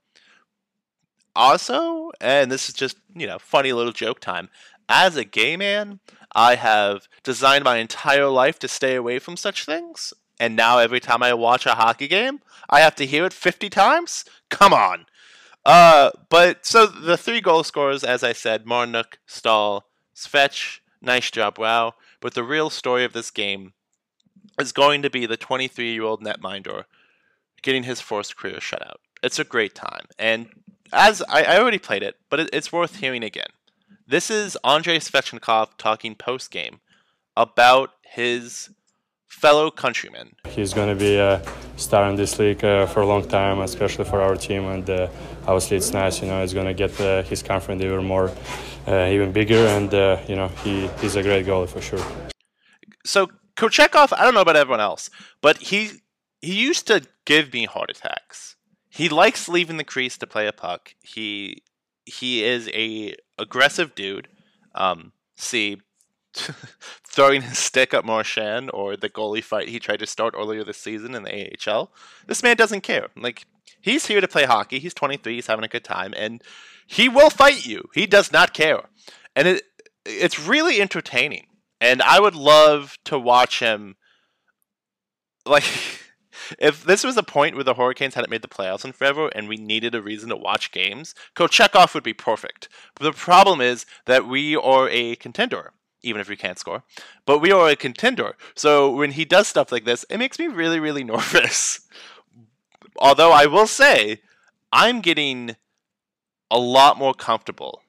also, 1.37 2.13
and 2.21 2.51
this 2.51 2.69
is 2.69 2.75
just, 2.75 2.97
you 3.15 3.27
know, 3.27 3.39
funny 3.39 3.73
little 3.73 3.93
joke 3.93 4.21
time, 4.21 4.49
as 4.89 5.17
a 5.17 5.25
gay 5.25 5.57
man, 5.57 6.01
I 6.35 6.57
have 6.57 7.09
designed 7.23 7.65
my 7.65 7.79
entire 7.79 8.29
life 8.29 8.59
to 8.61 8.69
stay 8.69 8.95
away 8.95 9.19
from 9.19 9.37
such 9.37 9.65
things. 9.65 10.13
And 10.39 10.57
now 10.57 10.79
every 10.79 11.01
time 11.01 11.23
I 11.23 11.33
watch 11.35 11.65
a 11.67 11.75
hockey 11.77 12.09
game, 12.09 12.41
I 12.69 12.81
have 12.81 12.95
to 12.97 13.07
hear 13.07 13.25
it 13.25 13.33
50 13.33 13.71
times? 13.71 14.25
Come 14.51 14.73
on. 14.73 15.07
Uh, 15.65 16.11
but 16.29 16.67
so 16.67 16.87
the 16.87 17.17
three 17.17 17.41
goal 17.41 17.65
scorers, 17.65 18.05
as 18.05 18.23
I 18.23 18.33
said, 18.33 18.65
Martinook, 18.65 19.15
Staal, 19.27 19.85
Svetch, 20.15 20.81
nice 21.01 21.31
job, 21.31 21.59
wow. 21.59 21.95
But 22.21 22.35
the 22.35 22.45
real 22.45 22.71
story 22.71 23.05
of 23.05 23.13
this 23.13 23.31
game 23.31 23.73
is 24.61 24.73
going 24.73 25.03
to 25.03 25.11
be 25.11 25.27
the 25.27 25.37
23 25.37 25.93
year 25.93 26.03
old 26.03 26.23
netminder 26.23 26.85
getting 27.63 27.85
his 27.85 28.01
first 28.01 28.37
career 28.37 28.57
shutout. 28.57 28.97
It's 29.23 29.39
a 29.39 29.45
great 29.45 29.75
time. 29.75 30.07
And 30.19 30.49
as 30.93 31.23
I, 31.29 31.45
I 31.45 31.59
already 31.59 31.79
played 31.79 32.03
it, 32.03 32.17
but 32.29 32.41
it, 32.41 32.51
it's 32.53 32.73
worth 32.73 32.97
hearing 32.97 33.25
again. 33.25 33.49
This 34.07 34.31
is 34.31 34.59
Andrei 34.63 34.99
Svechnikov 34.99 35.71
talking 35.79 36.15
post 36.15 36.51
game 36.51 36.81
about 37.37 37.93
his 38.03 38.71
fellow 39.35 39.71
countrymen. 39.71 40.27
He's 40.49 40.73
going 40.73 40.89
to 40.89 40.99
be 41.09 41.17
a 41.17 41.43
star 41.77 42.09
in 42.11 42.17
this 42.17 42.39
league 42.39 42.65
uh, 42.65 42.87
for 42.87 43.01
a 43.01 43.07
long 43.07 43.27
time, 43.29 43.59
especially 43.61 44.05
for 44.05 44.21
our 44.21 44.37
team. 44.37 44.65
And 44.65 44.89
uh, 44.89 45.09
obviously, 45.47 45.77
it's 45.77 45.93
nice. 45.93 46.23
You 46.23 46.29
know, 46.29 46.41
he's 46.41 46.55
going 46.55 46.67
to 46.67 46.75
get 46.75 46.93
uh, 47.01 47.23
his 47.23 47.43
confidence 47.43 47.83
even 47.83 48.05
more, 48.05 48.31
uh, 48.87 49.15
even 49.17 49.33
bigger. 49.33 49.63
And 49.77 49.93
uh, 49.93 50.19
you 50.29 50.37
know, 50.37 50.49
he, 50.63 50.87
he's 51.01 51.17
a 51.17 51.23
great 51.23 51.47
goalie 51.47 51.69
for 51.69 51.81
sure. 51.81 52.05
So 53.05 53.29
Kochetkov, 53.57 54.13
I 54.17 54.25
don't 54.25 54.35
know 54.35 54.41
about 54.41 54.57
everyone 54.57 54.81
else, 54.81 55.11
but 55.41 55.59
he 55.59 55.91
he 56.41 56.55
used 56.55 56.87
to 56.87 57.07
give 57.25 57.53
me 57.53 57.65
heart 57.65 57.91
attacks. 57.91 58.57
He 58.89 59.09
likes 59.09 59.49
leaving 59.49 59.77
the 59.77 59.85
crease 59.85 60.17
to 60.19 60.27
play 60.27 60.47
a 60.47 60.53
puck. 60.53 60.95
He 61.03 61.63
he 62.05 62.45
is 62.45 62.69
a 62.69 63.15
aggressive 63.39 63.95
dude. 63.95 64.29
Um, 64.75 65.13
see, 65.37 65.81
throwing 67.05 67.43
his 67.43 67.59
stick 67.59 67.95
at 67.95 68.05
Marchand 68.05 68.71
or 68.75 68.97
the 68.97 69.09
goalie 69.09 69.43
fight 69.43 69.69
he 69.69 69.79
tried 69.79 70.01
to 70.01 70.07
start 70.07 70.35
earlier 70.37 70.65
this 70.65 70.79
season 70.79 71.15
in 71.15 71.23
the 71.23 71.57
AHL. 71.71 71.93
This 72.27 72.43
man 72.43 72.57
doesn't 72.57 72.83
care. 72.83 73.09
Like 73.17 73.47
he's 73.81 74.07
here 74.07 74.21
to 74.21 74.29
play 74.29 74.45
hockey. 74.45 74.79
He's 74.79 74.95
23. 74.95 75.35
He's 75.35 75.47
having 75.47 75.65
a 75.65 75.69
good 75.69 75.85
time, 75.85 76.13
and 76.17 76.43
he 76.87 77.09
will 77.09 77.31
fight 77.31 77.67
you. 77.67 77.89
He 77.95 78.07
does 78.07 78.33
not 78.33 78.55
care, 78.55 78.83
and 79.37 79.47
it 79.47 79.63
it's 80.05 80.39
really 80.39 80.81
entertaining. 80.81 81.47
And 81.81 82.03
I 82.03 82.21
would 82.21 82.35
love 82.35 82.99
to 83.05 83.19
watch 83.19 83.61
him. 83.61 83.97
Like, 85.47 85.65
if 86.59 86.85
this 86.85 87.05
was 87.05 87.17
a 87.17 87.23
point 87.23 87.55
where 87.55 87.65
the 87.65 87.75
Hurricanes 87.75 88.15
hadn't 88.15 88.31
made 88.31 88.43
the 88.43 88.49
playoffs 88.49 88.85
in 88.85 88.93
forever 88.93 89.29
and 89.35 89.49
we 89.49 89.57
needed 89.57 89.95
a 89.95 90.03
reason 90.03 90.31
to 90.31 90.37
watch 90.37 90.73
games, 90.73 91.15
Kochetkov 91.37 91.95
would 91.95 92.05
be 92.05 92.15
perfect. 92.15 92.69
But 92.95 93.05
the 93.05 93.13
problem 93.13 93.61
is 93.61 93.87
that 94.07 94.27
we 94.27 94.57
are 94.57 94.89
a 94.89 95.17
contender, 95.17 95.73
even 96.05 96.21
if 96.21 96.29
we 96.29 96.37
can't 96.37 96.59
score. 96.59 96.83
But 97.27 97.41
we 97.41 97.51
are 97.51 97.69
a 97.69 97.77
contender. 97.77 98.37
So 98.55 98.91
when 98.91 99.13
he 99.13 99.25
does 99.25 99.49
stuff 99.49 99.73
like 99.73 99.85
this, 99.85 100.05
it 100.09 100.19
makes 100.19 100.39
me 100.39 100.47
really, 100.47 100.81
really 100.81 101.05
nervous. 101.15 101.81
Although 102.99 103.33
I 103.33 103.47
will 103.47 103.67
say, 103.67 104.21
I'm 104.73 105.01
getting 105.01 105.57
a 106.51 106.59
lot 106.59 106.99
more 106.99 107.15
comfortable 107.15 107.83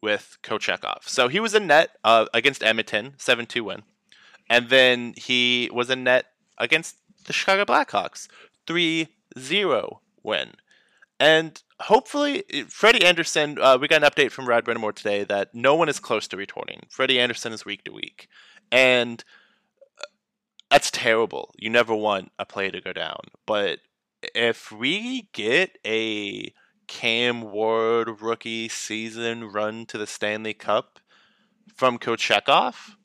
with 0.00 0.38
Kochetkov. 0.42 1.08
So 1.08 1.28
he 1.28 1.40
was 1.40 1.54
in 1.54 1.66
net 1.66 1.90
uh, 2.04 2.26
against 2.32 2.62
Edmonton, 2.62 3.14
7 3.18 3.46
2 3.46 3.64
win. 3.64 3.82
And 4.48 4.68
then 4.68 5.14
he 5.16 5.68
was 5.72 5.90
in 5.90 6.04
net 6.04 6.26
against 6.58 6.96
the 7.24 7.32
Chicago 7.32 7.64
Blackhawks, 7.64 8.28
3 8.66 9.08
0 9.38 10.00
win. 10.22 10.52
And 11.18 11.62
hopefully, 11.80 12.44
Freddie 12.68 13.04
Andersen, 13.04 13.58
uh, 13.60 13.78
we 13.80 13.88
got 13.88 14.02
an 14.02 14.10
update 14.10 14.30
from 14.30 14.46
Rod 14.46 14.64
Brind'Amour 14.64 14.94
today 14.94 15.24
that 15.24 15.54
no 15.54 15.74
one 15.74 15.88
is 15.88 16.00
close 16.00 16.26
to 16.28 16.36
retorting. 16.36 16.86
Freddie 16.88 17.20
Andersen 17.20 17.52
is 17.52 17.64
week 17.64 17.84
to 17.84 17.92
week. 17.92 18.28
And 18.72 19.22
uh, 20.00 20.04
that's 20.70 20.90
terrible. 20.90 21.54
You 21.58 21.70
never 21.70 21.94
want 21.94 22.32
a 22.38 22.46
play 22.46 22.70
to 22.70 22.80
go 22.80 22.92
down. 22.92 23.20
But 23.46 23.80
if 24.34 24.72
we 24.72 25.28
get 25.32 25.78
a 25.86 26.52
Cam 26.86 27.42
Ward 27.42 28.20
rookie 28.20 28.68
season 28.68 29.44
run 29.44 29.86
to 29.86 29.98
the 29.98 30.06
Stanley 30.06 30.54
Cup 30.54 31.00
from 31.74 31.98
Kochetkov, 31.98 32.96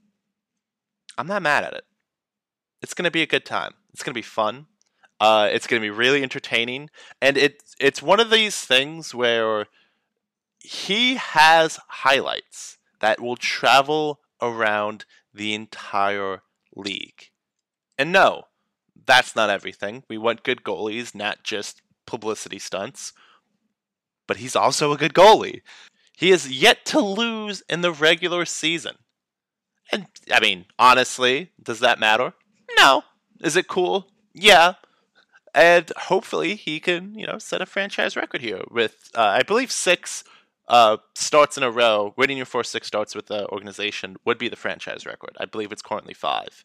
I'm 1.17 1.27
not 1.27 1.41
mad 1.41 1.63
at 1.63 1.73
it. 1.73 1.83
It's 2.81 2.93
going 2.93 3.05
to 3.05 3.11
be 3.11 3.21
a 3.21 3.27
good 3.27 3.45
time. 3.45 3.73
It's 3.93 4.01
going 4.01 4.13
to 4.13 4.17
be 4.17 4.23
fun. 4.23 4.67
Uh, 5.21 5.47
it's 5.51 5.67
going 5.67 5.79
to 5.81 5.85
be 5.85 5.89
really 5.89 6.23
entertaining, 6.23 6.89
and 7.21 7.37
it 7.37 7.61
it's 7.79 8.01
one 8.01 8.19
of 8.19 8.29
these 8.29 8.59
things 8.59 9.13
where 9.13 9.67
he 10.59 11.15
has 11.15 11.79
highlights 11.87 12.77
that 12.99 13.21
will 13.21 13.35
travel 13.35 14.19
around 14.41 15.05
the 15.33 15.53
entire 15.53 16.41
league. 16.75 17.29
And 17.97 18.11
no, 18.11 18.43
that's 19.05 19.35
not 19.35 19.49
everything. 19.49 20.03
We 20.09 20.17
want 20.17 20.43
good 20.43 20.63
goalies, 20.63 21.15
not 21.15 21.43
just 21.43 21.81
publicity 22.05 22.59
stunts 22.59 23.13
but 24.31 24.37
he's 24.37 24.55
also 24.55 24.93
a 24.93 24.97
good 24.97 25.13
goalie. 25.13 25.61
He 26.15 26.29
has 26.29 26.49
yet 26.49 26.85
to 26.85 27.01
lose 27.01 27.63
in 27.67 27.81
the 27.81 27.91
regular 27.91 28.45
season. 28.45 28.95
And, 29.91 30.07
I 30.31 30.39
mean, 30.39 30.67
honestly, 30.79 31.51
does 31.61 31.81
that 31.81 31.99
matter? 31.99 32.31
No. 32.77 33.03
Is 33.41 33.57
it 33.57 33.67
cool? 33.67 34.07
Yeah. 34.33 34.75
And 35.53 35.91
hopefully 35.97 36.55
he 36.55 36.79
can, 36.79 37.15
you 37.15 37.27
know, 37.27 37.37
set 37.37 37.61
a 37.61 37.65
franchise 37.65 38.15
record 38.15 38.41
here 38.41 38.61
with, 38.69 39.09
uh, 39.15 39.21
I 39.21 39.43
believe, 39.43 39.71
six 39.71 40.23
uh, 40.67 40.97
starts 41.13 41.57
in 41.57 41.63
a 41.63 41.71
row. 41.71 42.13
Winning 42.17 42.37
your 42.37 42.45
first 42.45 42.71
six 42.71 42.87
starts 42.87 43.15
with 43.15 43.27
the 43.27 43.47
organization 43.49 44.15
would 44.23 44.37
be 44.37 44.47
the 44.47 44.55
franchise 44.55 45.05
record. 45.05 45.35
I 45.39 45.45
believe 45.45 45.71
it's 45.71 45.81
currently 45.81 46.13
five. 46.13 46.63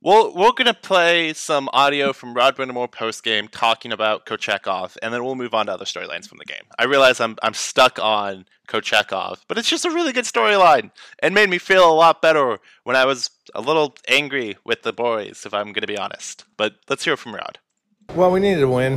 Well, 0.00 0.32
we're 0.32 0.52
to 0.52 0.74
play 0.74 1.32
some 1.32 1.68
audio 1.72 2.12
from 2.12 2.34
Rod 2.34 2.56
Brind'Amour 2.56 2.92
post 2.92 3.24
game 3.24 3.48
talking 3.48 3.90
about 3.90 4.26
Kochetkov, 4.26 4.96
and 5.02 5.12
then 5.12 5.24
we'll 5.24 5.34
move 5.34 5.54
on 5.54 5.66
to 5.66 5.72
other 5.72 5.84
storylines 5.84 6.28
from 6.28 6.38
the 6.38 6.44
game. 6.44 6.62
I 6.78 6.84
realize 6.84 7.18
I'm, 7.18 7.36
I'm 7.42 7.54
stuck 7.54 7.98
on 7.98 8.44
Kochetkov, 8.68 9.40
but 9.48 9.58
it's 9.58 9.68
just 9.68 9.84
a 9.84 9.90
really 9.90 10.12
good 10.12 10.24
storyline 10.24 10.92
and 11.18 11.34
made 11.34 11.50
me 11.50 11.58
feel 11.58 11.90
a 11.90 11.92
lot 11.92 12.22
better 12.22 12.60
when 12.84 12.94
I 12.94 13.06
was 13.06 13.30
a 13.56 13.60
little 13.60 13.96
angry 14.06 14.56
with 14.64 14.82
the 14.82 14.92
boys, 14.92 15.44
if 15.44 15.52
I'm 15.52 15.74
to 15.74 15.86
be 15.86 15.98
honest. 15.98 16.44
But 16.56 16.76
let's 16.88 17.04
hear 17.04 17.16
from 17.16 17.34
Rod. 17.34 17.58
Well, 18.14 18.32
we 18.32 18.40
needed 18.40 18.62
a 18.62 18.68
win. 18.68 18.94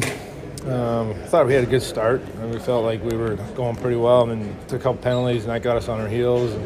Um, 0.65 1.11
I 1.11 1.25
thought 1.27 1.45
we 1.45 1.53
had 1.53 1.65
a 1.65 1.67
good 1.67 1.83
start, 1.83 2.21
and 2.21 2.49
we 2.49 2.57
felt 2.57 2.85
like 2.85 3.03
we 3.03 3.15
were 3.15 3.35
going 3.55 3.75
pretty 3.75 3.97
well, 3.97 4.27
and 4.27 4.41
then 4.41 4.57
took 4.67 4.79
a 4.79 4.83
couple 4.83 5.01
penalties, 5.01 5.43
and 5.43 5.51
that 5.51 5.61
got 5.61 5.75
us 5.75 5.89
on 5.89 5.99
our 5.99 6.07
heels. 6.07 6.57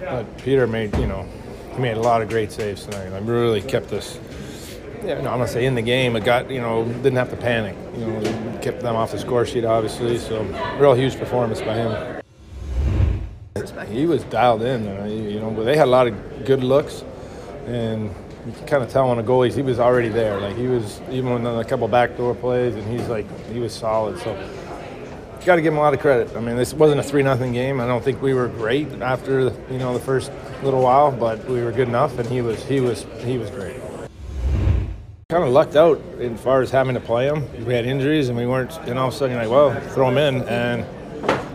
But 0.00 0.36
Peter 0.38 0.66
made, 0.66 0.94
you 0.98 1.06
know, 1.06 1.26
he 1.72 1.80
made 1.80 1.96
a 1.96 2.00
lot 2.00 2.20
of 2.20 2.28
great 2.28 2.52
saves 2.52 2.84
tonight. 2.84 3.12
I 3.12 3.18
really 3.18 3.62
kept 3.62 3.90
us. 3.92 4.20
Yeah, 5.02 5.22
no, 5.22 5.30
I'm 5.30 5.38
gonna 5.38 5.48
say 5.48 5.64
in 5.64 5.74
the 5.74 5.82
game. 5.82 6.14
It 6.14 6.24
got 6.24 6.50
you 6.50 6.60
know 6.60 6.84
didn't 6.84 7.16
have 7.16 7.30
to 7.30 7.36
panic. 7.36 7.74
You 7.96 8.06
know, 8.06 8.58
kept 8.60 8.80
them 8.80 8.94
off 8.96 9.10
the 9.10 9.18
score 9.18 9.46
sheet 9.46 9.64
obviously. 9.64 10.18
So 10.18 10.42
real 10.78 10.94
huge 10.94 11.18
performance 11.18 11.62
by 11.62 11.74
him. 11.74 12.22
He 13.90 14.06
was 14.06 14.22
dialed 14.24 14.62
in. 14.62 14.84
You 15.10 15.40
know, 15.40 15.64
they 15.64 15.76
had 15.76 15.88
a 15.88 15.90
lot 15.90 16.06
of 16.06 16.44
good 16.44 16.62
looks, 16.62 17.02
and 17.66 18.14
you 18.46 18.52
can 18.52 18.66
kind 18.66 18.82
of 18.82 18.90
tell 18.90 19.08
on 19.08 19.18
a 19.18 19.22
goalie 19.22 19.52
he 19.52 19.62
was 19.62 19.80
already 19.80 20.08
there. 20.08 20.40
Like 20.40 20.56
he 20.56 20.66
was 20.66 21.00
even 21.10 21.32
on 21.32 21.58
a 21.58 21.64
couple 21.64 21.88
backdoor 21.88 22.34
plays, 22.34 22.74
and 22.74 22.86
he's 22.86 23.08
like 23.08 23.26
he 23.50 23.58
was 23.58 23.72
solid. 23.72 24.18
So 24.18 24.34
you 24.34 25.46
got 25.46 25.56
to 25.56 25.62
give 25.62 25.72
him 25.72 25.78
a 25.78 25.82
lot 25.82 25.94
of 25.94 26.00
credit. 26.00 26.34
I 26.36 26.40
mean, 26.40 26.56
this 26.56 26.74
wasn't 26.74 27.00
a 27.00 27.02
three 27.02 27.22
nothing 27.22 27.52
game. 27.52 27.80
I 27.80 27.86
don't 27.86 28.04
think 28.04 28.20
we 28.20 28.34
were 28.34 28.48
great 28.48 28.88
after 29.00 29.52
you 29.70 29.78
know 29.78 29.94
the 29.94 30.04
first 30.04 30.30
little 30.62 30.82
while, 30.82 31.10
but 31.10 31.44
we 31.46 31.62
were 31.62 31.72
good 31.72 31.88
enough, 31.88 32.18
and 32.18 32.28
he 32.28 32.42
was 32.42 32.62
he 32.64 32.80
was 32.80 33.06
he 33.18 33.38
was 33.38 33.50
great. 33.50 33.80
Kind 35.30 35.42
of 35.42 35.50
lucked 35.50 35.74
out 35.74 36.00
as 36.20 36.38
far 36.40 36.60
as 36.60 36.70
having 36.70 36.94
to 36.94 37.00
play 37.00 37.26
him. 37.26 37.48
We 37.64 37.72
had 37.72 37.86
injuries, 37.86 38.28
and 38.28 38.36
we 38.36 38.46
weren't. 38.46 38.76
And 38.86 38.98
all 38.98 39.08
of 39.08 39.14
a 39.14 39.16
sudden, 39.16 39.36
like, 39.36 39.48
well, 39.48 39.74
throw 39.92 40.08
him 40.10 40.18
in, 40.18 40.46
and 40.48 40.84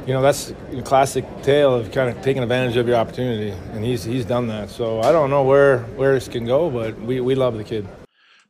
you 0.09 0.15
know 0.15 0.23
that's 0.23 0.51
a 0.73 0.81
classic 0.81 1.23
tale 1.43 1.75
of 1.75 1.91
kind 1.91 2.09
of 2.09 2.19
taking 2.23 2.41
advantage 2.41 2.77
of 2.77 2.87
your 2.87 2.97
opportunity, 2.97 3.51
and 3.73 3.85
he's 3.85 4.03
he's 4.03 4.25
done 4.25 4.47
that. 4.47 4.71
So 4.71 5.01
I 5.01 5.11
don't 5.11 5.29
know 5.29 5.43
where 5.43 5.81
where 5.99 6.15
this 6.15 6.27
can 6.27 6.45
go, 6.45 6.71
but 6.71 6.99
we 6.99 7.21
we 7.21 7.35
love 7.35 7.55
the 7.55 7.63
kid. 7.63 7.87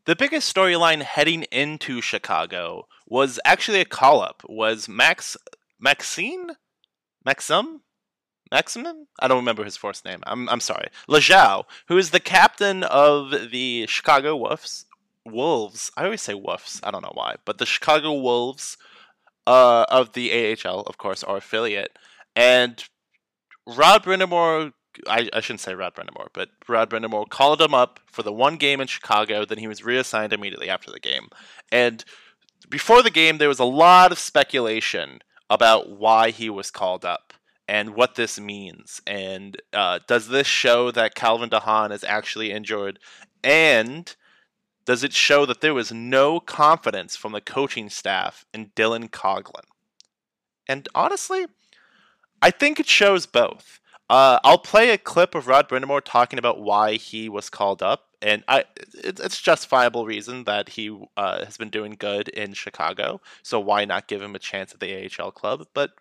The 0.06 0.16
biggest 0.16 0.56
storyline 0.56 1.02
heading 1.02 1.44
into 1.52 2.00
Chicago 2.00 2.88
was 3.06 3.42
actually 3.44 3.82
a 3.82 3.86
call 4.00 4.22
up. 4.22 4.42
Was 4.48 4.88
Max 4.88 5.36
Maxine 5.78 6.52
Maxim 7.26 7.82
Maximin? 8.50 9.08
I 9.20 9.28
don't 9.28 9.40
remember 9.44 9.66
his 9.66 9.76
first 9.76 10.06
name. 10.06 10.22
I'm 10.26 10.48
I'm 10.48 10.62
sorry. 10.62 10.88
Lajoie, 11.10 11.66
who 11.90 11.98
is 11.98 12.12
the 12.12 12.22
captain 12.22 12.84
of 12.86 13.52
the 13.52 13.86
Chicago 13.90 14.38
Wolves. 14.38 14.86
Wolves. 15.26 15.92
I 15.98 16.06
always 16.06 16.22
say 16.22 16.36
Wolves. 16.36 16.80
I 16.84 16.90
don't 16.90 17.04
know 17.04 17.12
why, 17.16 17.36
but 17.44 17.58
the 17.58 17.66
Chicago 17.66 18.14
Wolves 18.14 18.78
uh, 19.50 19.84
of 19.90 20.14
the 20.14 20.32
AHL, 20.32 20.82
of 20.82 21.00
course, 21.00 21.24
our 21.24 21.38
affiliate, 21.38 21.98
and 22.36 22.84
Rod 23.66 24.04
Brind'Amour. 24.04 24.74
I, 25.08 25.28
I 25.34 25.40
shouldn't 25.40 25.62
say 25.62 25.74
Rod 25.74 25.96
Brind'Amour, 25.96 26.28
but 26.34 26.50
Rod 26.68 26.90
Brind'Amour 26.90 27.30
called 27.30 27.60
him 27.60 27.74
up 27.74 28.00
for 28.06 28.22
the 28.22 28.32
one 28.32 28.58
game 28.58 28.80
in 28.80 28.88
Chicago. 28.88 29.46
Then 29.46 29.58
he 29.58 29.68
was 29.68 29.84
reassigned 29.84 30.34
immediately 30.34 30.70
after 30.70 30.92
the 30.92 31.00
game, 31.00 31.30
and 31.72 32.06
before 32.70 33.02
the 33.02 33.10
game, 33.10 33.40
there 33.40 33.50
was 33.50 33.60
a 33.60 33.66
lot 33.66 34.12
of 34.12 34.20
speculation 34.20 35.20
about 35.50 35.90
why 35.90 36.30
he 36.30 36.50
was 36.52 36.70
called 36.70 37.04
up 37.04 37.34
and 37.68 37.96
what 37.96 38.14
this 38.14 38.40
means. 38.40 39.02
And 39.08 39.60
uh, 39.74 40.00
does 40.08 40.28
this 40.28 40.46
show 40.46 40.92
that 40.92 41.16
Calvin 41.16 41.50
DeHaan 41.50 41.92
is 41.92 42.04
actually 42.04 42.52
injured? 42.52 43.00
And 43.44 44.16
does 44.90 45.04
it 45.04 45.14
show 45.14 45.46
that 45.46 45.62
there 45.62 45.76
was 45.76 45.92
no 45.92 46.40
confidence 46.40 47.16
from 47.16 47.32
the 47.32 47.42
coaching 47.42 47.92
staff 47.92 48.44
in 48.56 48.72
Dylan 48.76 49.12
Coghlan? 49.12 49.68
And 50.68 50.90
honestly, 50.96 51.46
I 52.42 52.50
think 52.50 52.80
it 52.80 52.88
shows 52.88 53.28
both. 53.28 53.80
Uh, 54.10 54.40
I'll 54.44 54.58
play 54.58 54.90
a 54.90 54.98
clip 54.98 55.36
of 55.36 55.46
Rod 55.46 55.70
Brind'Amour 55.70 56.02
talking 56.04 56.40
about 56.40 56.60
why 56.60 56.96
he 56.96 57.30
was 57.30 57.52
called 57.52 57.84
up, 57.84 58.06
and 58.20 58.44
I 58.48 58.64
it's 58.96 59.40
justifiable 59.40 60.08
reason 60.08 60.46
that 60.46 60.70
he 60.70 61.00
uh, 61.16 61.46
has 61.46 61.56
been 61.56 61.70
doing 61.70 61.96
good 62.00 62.28
in 62.28 62.54
Chicago. 62.54 63.22
So 63.44 63.60
why 63.60 63.86
not 63.86 64.08
give 64.08 64.24
him 64.24 64.34
a 64.34 64.40
chance 64.40 64.74
at 64.74 64.80
the 64.80 65.08
AHL 65.20 65.30
club? 65.30 65.68
But 65.76 65.92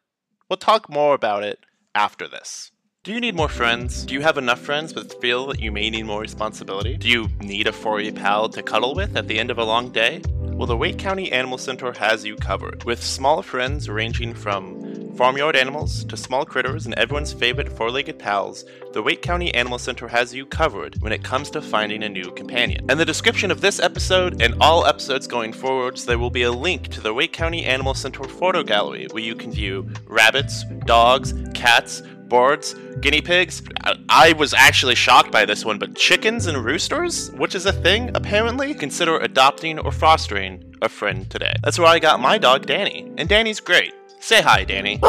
we'll 0.48 0.57
talk 0.57 0.88
more 0.88 1.12
about 1.12 1.42
it 1.42 1.59
after 1.94 2.27
this. 2.27 2.70
Do 3.09 3.14
you 3.14 3.23
need 3.23 3.37
more 3.37 3.49
friends? 3.49 4.05
Do 4.05 4.12
you 4.12 4.21
have 4.21 4.37
enough 4.37 4.61
friends 4.61 4.92
but 4.92 5.18
feel 5.18 5.47
that 5.47 5.61
you 5.61 5.73
may 5.73 5.88
need 5.88 6.03
more 6.03 6.21
responsibility? 6.21 6.99
Do 6.99 7.09
you 7.09 7.31
need 7.40 7.66
a 7.66 7.73
furry 7.73 8.12
pal 8.12 8.51
to 8.51 8.62
cuddle 8.62 8.94
with 8.94 9.16
at 9.16 9.27
the 9.27 9.38
end 9.38 9.51
of 9.51 9.57
a 9.57 9.64
long 9.64 9.88
day? 9.88 10.21
Well, 10.37 10.66
the 10.66 10.77
Wake 10.77 10.99
County 10.99 11.33
Animal 11.33 11.57
Center 11.57 11.90
has 11.94 12.27
you 12.27 12.37
covered, 12.37 12.85
with 12.85 13.03
small 13.03 13.40
friends 13.40 13.88
ranging 13.88 14.35
from 14.35 15.14
farmyard 15.14 15.57
animals 15.57 16.05
to 16.05 16.18
small 16.18 16.44
critters 16.44 16.85
and 16.85 16.94
everyone's 16.97 17.33
favorite 17.33 17.73
four 17.73 17.90
legged 17.90 18.18
pals. 18.18 18.66
The 18.92 19.03
Wake 19.03 19.23
County 19.23 19.55
Animal 19.55 19.79
Center 19.79 20.07
has 20.09 20.35
you 20.35 20.44
covered 20.44 21.01
when 21.01 21.12
it 21.12 21.25
comes 21.25 21.49
to 21.53 21.62
finding 21.62 22.03
a 22.03 22.11
new 22.11 22.31
companion. 22.33 22.85
And 22.90 23.01
the 23.01 23.07
description 23.07 23.51
of 23.51 23.62
this 23.62 23.81
episode 23.81 24.42
and 24.42 24.55
all 24.61 24.85
episodes 24.85 25.27
going 25.27 25.55
forwards, 25.55 26.05
there 26.05 26.18
will 26.18 26.29
be 26.29 26.42
a 26.42 26.53
link 26.53 26.88
to 26.88 27.01
the 27.01 27.14
Wake 27.14 27.33
County 27.33 27.64
Animal 27.64 27.94
Center 27.94 28.25
photo 28.25 28.62
gallery 28.62 29.07
where 29.12 29.23
you 29.23 29.35
can 29.35 29.51
view 29.51 29.88
rabbits, 30.07 30.64
dogs, 30.85 31.33
cats, 31.55 32.03
birds, 32.29 32.75
guinea 33.01 33.21
pigs. 33.21 33.62
I 34.09 34.33
was 34.35 34.55
actually 34.55 34.95
shocked 34.95 35.31
by 35.33 35.45
this 35.45 35.64
one, 35.64 35.79
but 35.79 35.95
chickens 35.95 36.47
and 36.47 36.64
roosters, 36.64 37.31
which 37.33 37.55
is 37.55 37.67
a 37.67 37.73
thing 37.73 38.11
apparently, 38.14 38.75
consider 38.75 39.17
adopting 39.19 39.79
or 39.79 39.93
fostering 39.93 40.75
a 40.83 40.88
friend 40.88 41.29
today. 41.31 41.55
That's 41.62 41.79
where 41.79 41.88
I 41.88 41.99
got 41.99 42.21
my 42.21 42.38
dog 42.38 42.67
Danny, 42.67 43.11
and 43.17 43.29
Danny's 43.29 43.61
great. 43.61 43.95
Say 44.21 44.43
hi, 44.43 44.64
Danny. 44.64 45.01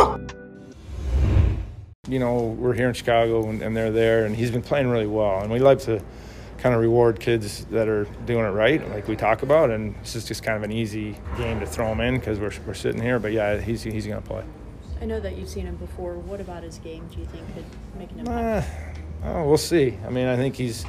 You 2.08 2.20
know, 2.20 2.56
we're 2.58 2.74
here 2.74 2.88
in 2.88 2.94
Chicago 2.94 3.48
and, 3.50 3.62
and 3.62 3.76
they're 3.76 3.92
there, 3.92 4.26
and 4.26 4.36
he's 4.36 4.52
been 4.52 4.64
playing 4.64 4.88
really 4.88 5.08
well, 5.08 5.42
and 5.42 5.52
we 5.52 5.60
like 5.60 5.80
to 5.80 6.02
kind 6.58 6.76
of 6.76 6.82
reward 6.82 7.20
kids 7.20 7.66
that 7.66 7.88
are 7.88 8.06
doing 8.26 8.46
it 8.46 8.50
right, 8.50 8.88
like 8.90 9.08
we 9.08 9.16
talk 9.16 9.44
about, 9.44 9.70
and 9.70 9.96
this 10.02 10.16
is 10.16 10.26
just 10.26 10.44
kind 10.44 10.58
of 10.58 10.64
an 10.64 10.72
easy 10.72 11.16
game 11.38 11.60
to 11.60 11.66
throw 11.66 11.88
him 11.88 12.02
in 12.02 12.16
because 12.16 12.40
we're, 12.40 12.52
we're 12.68 12.74
sitting 12.74 13.02
here. 13.02 13.20
But 13.20 13.32
yeah, 13.32 13.60
he's 13.60 13.82
he's 13.84 14.06
going 14.06 14.22
to 14.22 14.28
play. 14.28 14.44
I 15.02 15.06
know 15.06 15.20
that 15.20 15.38
you've 15.38 15.50
seen 15.50 15.66
him 15.66 15.76
before. 15.78 16.16
What 16.16 16.42
about 16.42 16.64
his 16.64 16.78
game 16.80 17.08
do 17.08 17.20
you 17.20 17.26
think 17.28 17.46
could 17.54 17.66
make 17.98 18.12
an 18.12 18.28
Uh, 18.28 18.58
impact? 18.58 19.00
oh, 19.24 19.48
we'll 19.48 19.58
see. 19.58 19.98
I 20.06 20.10
mean, 20.10 20.28
I 20.28 20.36
think 20.36 20.56
he's, 20.56 20.86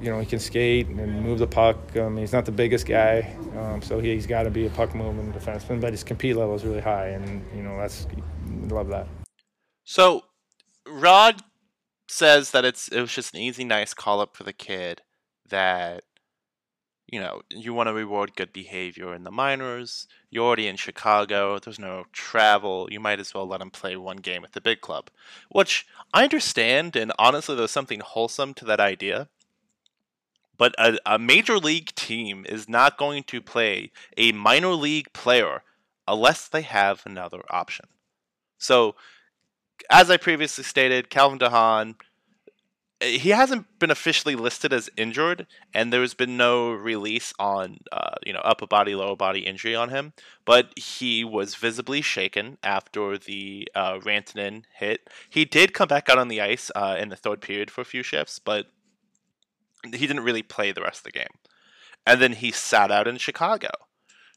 you 0.00 0.10
know, 0.10 0.20
he 0.20 0.26
can 0.26 0.38
skate 0.38 0.88
and 0.88 1.22
move 1.22 1.38
the 1.38 1.46
puck. 1.46 1.76
Um, 1.96 2.16
he's 2.18 2.32
not 2.32 2.44
the 2.44 2.52
biggest 2.52 2.86
guy, 2.86 3.34
um, 3.56 3.80
so 3.80 3.98
he, 3.98 4.12
he's 4.14 4.26
got 4.26 4.42
to 4.42 4.50
be 4.50 4.66
a 4.66 4.70
puck 4.70 4.94
moving 4.94 5.32
defenseman. 5.32 5.80
But 5.80 5.92
his 5.92 6.04
compete 6.04 6.36
level 6.36 6.54
is 6.54 6.64
really 6.64 6.80
high, 6.82 7.08
and 7.08 7.44
you 7.56 7.62
know 7.62 7.78
that's 7.78 8.06
love 8.68 8.88
that. 8.88 9.06
So, 9.84 10.24
Rod 10.86 11.40
says 12.08 12.50
that 12.50 12.64
it's 12.64 12.88
it 12.88 13.00
was 13.00 13.12
just 13.14 13.34
an 13.34 13.40
easy, 13.40 13.64
nice 13.64 13.94
call 13.94 14.20
up 14.20 14.36
for 14.36 14.44
the 14.44 14.52
kid. 14.52 15.00
That 15.48 16.02
you 17.06 17.20
know 17.20 17.42
you 17.50 17.72
want 17.72 17.88
to 17.88 17.92
reward 17.92 18.36
good 18.36 18.52
behavior 18.52 19.14
in 19.14 19.24
the 19.24 19.30
minors. 19.30 20.06
You're 20.30 20.44
already 20.44 20.66
in 20.66 20.76
Chicago. 20.76 21.58
There's 21.58 21.78
no 21.78 22.04
travel. 22.12 22.88
You 22.90 23.00
might 23.00 23.20
as 23.20 23.32
well 23.34 23.46
let 23.46 23.60
him 23.60 23.70
play 23.70 23.96
one 23.96 24.18
game 24.18 24.44
at 24.44 24.52
the 24.52 24.60
big 24.60 24.80
club, 24.80 25.10
which 25.50 25.86
I 26.12 26.24
understand. 26.24 26.96
And 26.96 27.12
honestly, 27.18 27.54
there's 27.54 27.70
something 27.70 28.00
wholesome 28.00 28.54
to 28.54 28.64
that 28.66 28.80
idea. 28.80 29.28
But 30.58 30.74
a, 30.78 30.98
a 31.04 31.18
major 31.18 31.58
league 31.58 31.94
team 31.94 32.46
is 32.48 32.68
not 32.68 32.96
going 32.96 33.24
to 33.24 33.42
play 33.42 33.92
a 34.16 34.32
minor 34.32 34.72
league 34.72 35.12
player 35.12 35.62
unless 36.08 36.48
they 36.48 36.62
have 36.62 37.02
another 37.04 37.42
option. 37.50 37.86
So 38.58 38.96
as 39.90 40.10
I 40.10 40.16
previously 40.16 40.64
stated, 40.64 41.10
Calvin 41.10 41.38
DeHaan, 41.38 41.90
eh, 41.90 41.92
he 43.00 43.30
hasn't 43.30 43.78
been 43.78 43.90
officially 43.90 44.34
listed 44.34 44.72
as 44.72 44.88
injured, 44.96 45.46
and 45.74 45.92
there's 45.92 46.14
been 46.14 46.36
no 46.36 46.70
release 46.70 47.34
on, 47.38 47.78
uh, 47.92 48.14
you 48.24 48.32
know, 48.32 48.40
upper 48.40 48.66
body, 48.66 48.94
lower 48.94 49.16
body 49.16 49.40
injury 49.40 49.74
on 49.74 49.90
him. 49.90 50.14
But 50.44 50.78
he 50.78 51.22
was 51.22 51.56
visibly 51.56 52.00
shaken 52.00 52.56
after 52.62 53.18
the 53.18 53.68
uh, 53.74 53.98
Rantanen 53.98 54.62
hit. 54.74 55.10
He 55.28 55.44
did 55.44 55.74
come 55.74 55.88
back 55.88 56.08
out 56.08 56.18
on 56.18 56.28
the 56.28 56.40
ice 56.40 56.70
uh, 56.74 56.96
in 56.98 57.10
the 57.10 57.16
third 57.16 57.42
period 57.42 57.70
for 57.70 57.82
a 57.82 57.86
few 57.86 58.02
shifts, 58.02 58.38
but 58.38 58.66
he 59.84 60.06
didn't 60.06 60.24
really 60.24 60.42
play 60.42 60.72
the 60.72 60.82
rest 60.82 61.00
of 61.00 61.04
the 61.04 61.18
game. 61.18 61.26
And 62.06 62.20
then 62.20 62.32
he 62.32 62.50
sat 62.50 62.90
out 62.90 63.08
in 63.08 63.18
Chicago. 63.18 63.70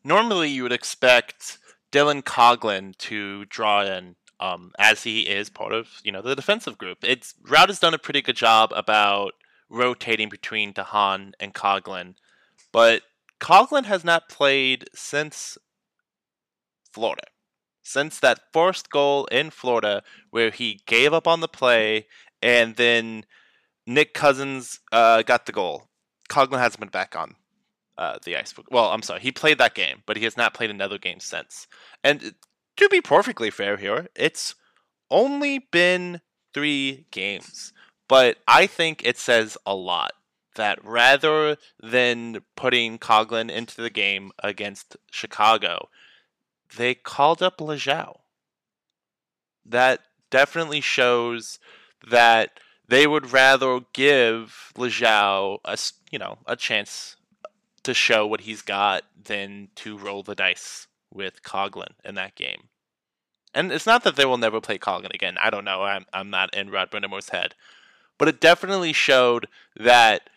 Normally, 0.03 0.49
you 0.49 0.63
would 0.63 0.71
expect 0.73 1.59
Dylan 1.91 2.23
Coghlan 2.23 2.97
to 2.97 3.45
draw 3.45 3.83
in 3.83 4.15
um, 4.39 4.71
as 4.79 5.03
he 5.03 5.21
is 5.21 5.49
part 5.49 5.73
of 5.73 5.87
you 6.03 6.11
know 6.11 6.21
the 6.21 6.35
defensive 6.35 6.77
group. 6.77 6.99
It's 7.03 7.33
Rout 7.47 7.69
has 7.69 7.79
done 7.79 7.93
a 7.93 7.99
pretty 7.99 8.21
good 8.21 8.35
job 8.35 8.71
about 8.75 9.33
rotating 9.69 10.29
between 10.29 10.73
DeHaan 10.73 11.33
and 11.39 11.53
Coghlan, 11.53 12.15
but 12.71 13.03
Coghlan 13.39 13.85
has 13.85 14.03
not 14.03 14.29
played 14.29 14.89
since 14.93 15.57
Florida, 16.91 17.27
since 17.83 18.19
that 18.19 18.51
first 18.51 18.89
goal 18.89 19.25
in 19.25 19.49
Florida 19.49 20.03
where 20.31 20.51
he 20.51 20.81
gave 20.85 21.13
up 21.13 21.27
on 21.27 21.39
the 21.39 21.47
play 21.47 22.07
and 22.41 22.75
then 22.75 23.25
Nick 23.85 24.13
Cousins 24.13 24.79
uh, 24.91 25.21
got 25.23 25.45
the 25.45 25.51
goal. 25.51 25.89
Coghlan 26.29 26.59
hasn't 26.59 26.79
been 26.79 26.89
back 26.89 27.15
on 27.15 27.35
uh, 27.97 28.17
the 28.23 28.37
ice. 28.37 28.53
Well, 28.69 28.91
I'm 28.91 29.01
sorry, 29.01 29.19
he 29.19 29.31
played 29.31 29.57
that 29.57 29.75
game, 29.75 30.03
but 30.05 30.17
he 30.17 30.23
has 30.23 30.37
not 30.37 30.53
played 30.53 30.69
another 30.69 30.97
game 30.97 31.19
since. 31.19 31.67
And 32.03 32.33
to 32.79 32.89
be 32.89 33.01
perfectly 33.01 33.49
fair 33.49 33.77
here, 33.77 34.07
it's 34.15 34.55
only 35.09 35.59
been 35.59 36.21
three 36.53 37.05
games, 37.11 37.73
but 38.07 38.37
I 38.47 38.67
think 38.67 39.01
it 39.03 39.17
says 39.17 39.57
a 39.65 39.75
lot 39.75 40.13
that 40.55 40.83
rather 40.83 41.57
than 41.81 42.39
putting 42.55 42.97
Coghlan 42.97 43.49
into 43.49 43.81
the 43.81 43.89
game 43.89 44.31
against 44.43 44.97
Chicago, 45.11 45.89
they 46.75 46.95
called 46.95 47.41
up 47.41 47.59
Lajoie. 47.59 48.19
That 49.65 50.01
definitely 50.29 50.81
shows 50.81 51.59
that 52.09 52.59
they 52.87 53.05
would 53.07 53.31
rather 53.31 53.81
give 53.93 54.71
Lajoie 54.75 55.59
a 55.63 55.77
you 56.11 56.19
know 56.19 56.39
a 56.45 56.55
chance 56.55 57.15
to 57.83 57.93
show 57.93 58.25
what 58.25 58.41
he's 58.41 58.61
got 58.61 59.03
than 59.23 59.69
to 59.75 59.97
roll 59.97 60.23
the 60.23 60.35
dice 60.35 60.87
with 61.13 61.43
Coghlan 61.43 61.93
in 62.03 62.15
that 62.15 62.35
game. 62.35 62.68
And 63.53 63.71
it's 63.71 63.85
not 63.85 64.03
that 64.03 64.15
they 64.15 64.25
will 64.25 64.37
never 64.37 64.61
play 64.61 64.77
Coghlan 64.77 65.13
again. 65.13 65.37
I 65.41 65.49
don't 65.49 65.65
know. 65.65 65.83
I'm 65.83 66.05
I'm 66.13 66.29
not 66.29 66.55
in 66.55 66.69
Rod 66.69 66.91
Brind'Amour's 66.91 67.29
head, 67.29 67.55
but 68.17 68.27
it 68.27 68.39
definitely 68.39 68.93
showed 68.93 69.47
that 69.75 70.29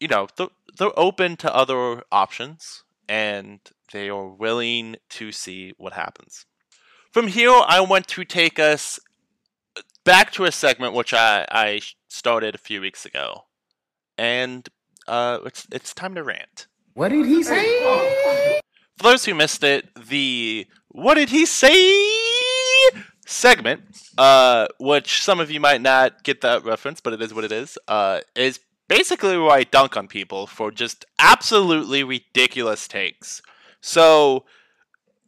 you 0.00 0.08
know 0.08 0.28
they're, 0.36 0.48
they're 0.76 0.98
open 0.98 1.36
to 1.38 1.54
other 1.54 2.02
options 2.10 2.82
and 3.08 3.60
they 3.92 4.08
are 4.08 4.28
willing 4.28 4.96
to 5.10 5.32
see 5.32 5.74
what 5.76 5.92
happens. 5.92 6.46
From 7.10 7.26
here, 7.26 7.50
I 7.50 7.80
want 7.80 8.06
to 8.08 8.24
take 8.24 8.60
us 8.60 9.00
back 10.04 10.32
to 10.32 10.44
a 10.44 10.52
segment 10.52 10.94
which 10.94 11.12
I, 11.12 11.44
I 11.50 11.80
started 12.08 12.54
a 12.54 12.58
few 12.58 12.80
weeks 12.80 13.04
ago, 13.04 13.46
and 14.16 14.68
uh, 15.08 15.38
it's 15.44 15.66
it's 15.72 15.92
time 15.92 16.14
to 16.14 16.22
rant. 16.22 16.66
What 16.94 17.08
did 17.08 17.26
he 17.26 17.42
say? 17.42 18.60
For 18.96 19.02
those 19.02 19.24
who 19.24 19.34
missed 19.34 19.64
it, 19.64 19.88
the 19.96 20.66
"What 20.88 21.14
did 21.14 21.30
he 21.30 21.46
say?" 21.46 22.19
Segment, 23.30 23.82
uh, 24.18 24.66
which 24.78 25.22
some 25.22 25.40
of 25.40 25.50
you 25.50 25.60
might 25.60 25.80
not 25.80 26.24
get 26.24 26.40
that 26.40 26.64
reference, 26.64 27.00
but 27.00 27.12
it 27.12 27.22
is 27.22 27.32
what 27.32 27.44
it 27.44 27.52
is, 27.52 27.78
uh, 27.88 28.20
is 28.34 28.60
basically 28.88 29.38
where 29.38 29.50
I 29.50 29.64
dunk 29.64 29.96
on 29.96 30.08
people 30.08 30.46
for 30.46 30.70
just 30.70 31.04
absolutely 31.18 32.02
ridiculous 32.02 32.88
takes. 32.88 33.40
So, 33.80 34.44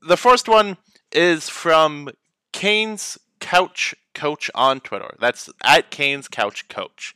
the 0.07 0.17
first 0.17 0.49
one 0.49 0.79
is 1.13 1.49
from 1.49 2.11
Kane's 2.53 3.19
Couch 3.39 3.95
Coach 4.15 4.51
on 4.55 4.81
Twitter. 4.81 5.15
That's 5.21 5.49
at 5.63 5.91
Kane's 5.91 6.29
Couch 6.29 6.69
Coach. 6.69 7.15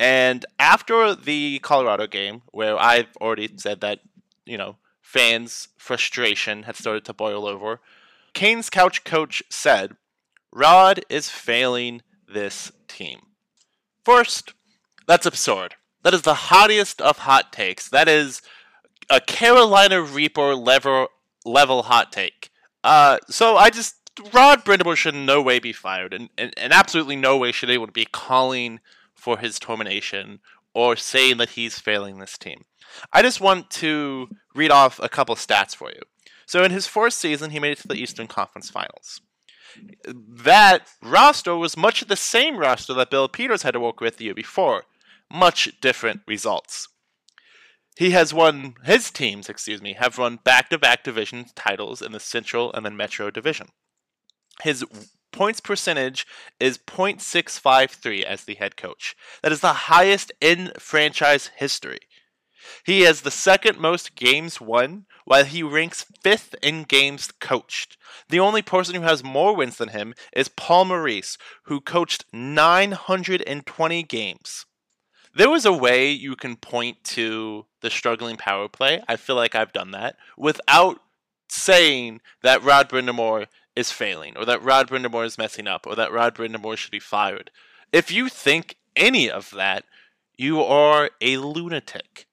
And 0.00 0.44
after 0.58 1.14
the 1.14 1.60
Colorado 1.60 2.06
game, 2.08 2.42
where 2.50 2.76
I've 2.78 3.16
already 3.20 3.48
said 3.56 3.80
that, 3.80 4.00
you 4.44 4.58
know, 4.58 4.76
fans' 5.00 5.68
frustration 5.78 6.64
had 6.64 6.74
started 6.74 7.04
to 7.04 7.14
boil 7.14 7.46
over, 7.46 7.80
Kane's 8.32 8.68
Couch 8.68 9.04
Coach 9.04 9.44
said, 9.48 9.96
Rod 10.54 11.00
is 11.08 11.28
failing 11.28 12.02
this 12.32 12.70
team. 12.86 13.20
First, 14.04 14.54
that's 15.06 15.26
absurd. 15.26 15.74
That 16.04 16.14
is 16.14 16.22
the 16.22 16.34
hottest 16.34 17.00
of 17.00 17.18
hot 17.18 17.52
takes. 17.52 17.88
That 17.88 18.08
is 18.08 18.40
a 19.10 19.20
Carolina 19.20 20.00
Reaper 20.00 20.54
level 20.54 21.08
level 21.44 21.82
hot 21.82 22.12
take. 22.12 22.50
Uh, 22.84 23.18
so 23.28 23.56
I 23.56 23.70
just 23.70 23.96
Rod 24.32 24.64
Brind'Amour 24.64 24.96
should 24.96 25.14
in 25.14 25.26
no 25.26 25.42
way 25.42 25.58
be 25.58 25.72
fired, 25.72 26.14
and, 26.14 26.30
and, 26.38 26.54
and 26.56 26.72
absolutely 26.72 27.16
no 27.16 27.36
way 27.36 27.50
should 27.50 27.68
anyone 27.68 27.90
be 27.92 28.06
calling 28.06 28.78
for 29.12 29.38
his 29.38 29.58
termination 29.58 30.38
or 30.72 30.94
saying 30.94 31.38
that 31.38 31.50
he's 31.50 31.78
failing 31.80 32.18
this 32.18 32.38
team. 32.38 32.64
I 33.12 33.22
just 33.22 33.40
want 33.40 33.70
to 33.70 34.28
read 34.54 34.70
off 34.70 35.00
a 35.02 35.08
couple 35.08 35.34
stats 35.34 35.74
for 35.74 35.90
you. 35.90 36.02
So 36.46 36.62
in 36.62 36.70
his 36.70 36.86
fourth 36.86 37.14
season, 37.14 37.50
he 37.50 37.58
made 37.58 37.72
it 37.72 37.78
to 37.78 37.88
the 37.88 37.94
Eastern 37.94 38.28
Conference 38.28 38.70
Finals. 38.70 39.20
That 40.06 40.88
roster 41.02 41.56
was 41.56 41.76
much 41.76 42.02
the 42.02 42.16
same 42.16 42.58
roster 42.58 42.94
that 42.94 43.10
Bill 43.10 43.28
Peters 43.28 43.62
had 43.62 43.72
to 43.72 43.80
work 43.80 44.00
with 44.00 44.16
the 44.16 44.26
year 44.26 44.34
before. 44.34 44.84
Much 45.30 45.80
different 45.80 46.20
results. 46.26 46.88
He 47.96 48.10
has 48.10 48.34
won 48.34 48.74
his 48.84 49.10
teams, 49.10 49.48
excuse 49.48 49.80
me, 49.80 49.94
have 49.94 50.18
won 50.18 50.40
back-to-back 50.42 51.04
division 51.04 51.46
titles 51.54 52.02
in 52.02 52.12
the 52.12 52.20
Central 52.20 52.72
and 52.72 52.84
the 52.84 52.90
Metro 52.90 53.30
Division. 53.30 53.68
His 54.62 54.84
points 55.32 55.60
percentage 55.60 56.26
is 56.58 56.78
.653 56.78 58.22
as 58.22 58.44
the 58.44 58.54
head 58.54 58.76
coach. 58.76 59.14
That 59.42 59.52
is 59.52 59.60
the 59.60 59.72
highest 59.72 60.32
in 60.40 60.72
franchise 60.78 61.50
history. 61.56 62.00
He 62.84 63.02
has 63.02 63.20
the 63.20 63.30
second 63.30 63.78
most 63.78 64.14
games 64.16 64.60
won, 64.60 65.06
while 65.24 65.44
he 65.44 65.62
ranks 65.62 66.04
fifth 66.22 66.54
in 66.62 66.82
games 66.82 67.30
coached. 67.40 67.96
The 68.28 68.40
only 68.40 68.62
person 68.62 68.94
who 68.94 69.02
has 69.02 69.24
more 69.24 69.54
wins 69.54 69.76
than 69.76 69.88
him 69.88 70.14
is 70.32 70.48
Paul 70.48 70.86
Maurice, 70.86 71.38
who 71.64 71.80
coached 71.80 72.24
920 72.32 74.02
games. 74.04 74.66
There 75.36 75.50
was 75.50 75.64
a 75.64 75.72
way 75.72 76.10
you 76.10 76.36
can 76.36 76.56
point 76.56 77.02
to 77.04 77.66
the 77.80 77.90
struggling 77.90 78.36
power 78.36 78.68
play. 78.68 79.02
I 79.08 79.16
feel 79.16 79.34
like 79.36 79.54
I've 79.54 79.72
done 79.72 79.90
that 79.90 80.16
without 80.36 81.00
saying 81.48 82.20
that 82.42 82.62
Rod 82.62 82.88
Brind'Amour 82.88 83.46
is 83.74 83.90
failing, 83.90 84.36
or 84.36 84.44
that 84.44 84.62
Rod 84.62 84.88
Brind'Amour 84.88 85.24
is 85.24 85.38
messing 85.38 85.66
up, 85.66 85.86
or 85.86 85.96
that 85.96 86.12
Rod 86.12 86.36
Brind'Amour 86.36 86.76
should 86.76 86.92
be 86.92 87.00
fired. 87.00 87.50
If 87.92 88.12
you 88.12 88.28
think 88.28 88.76
any 88.94 89.28
of 89.28 89.50
that, 89.50 89.84
you 90.36 90.62
are 90.62 91.10
a 91.20 91.38
lunatic. 91.38 92.26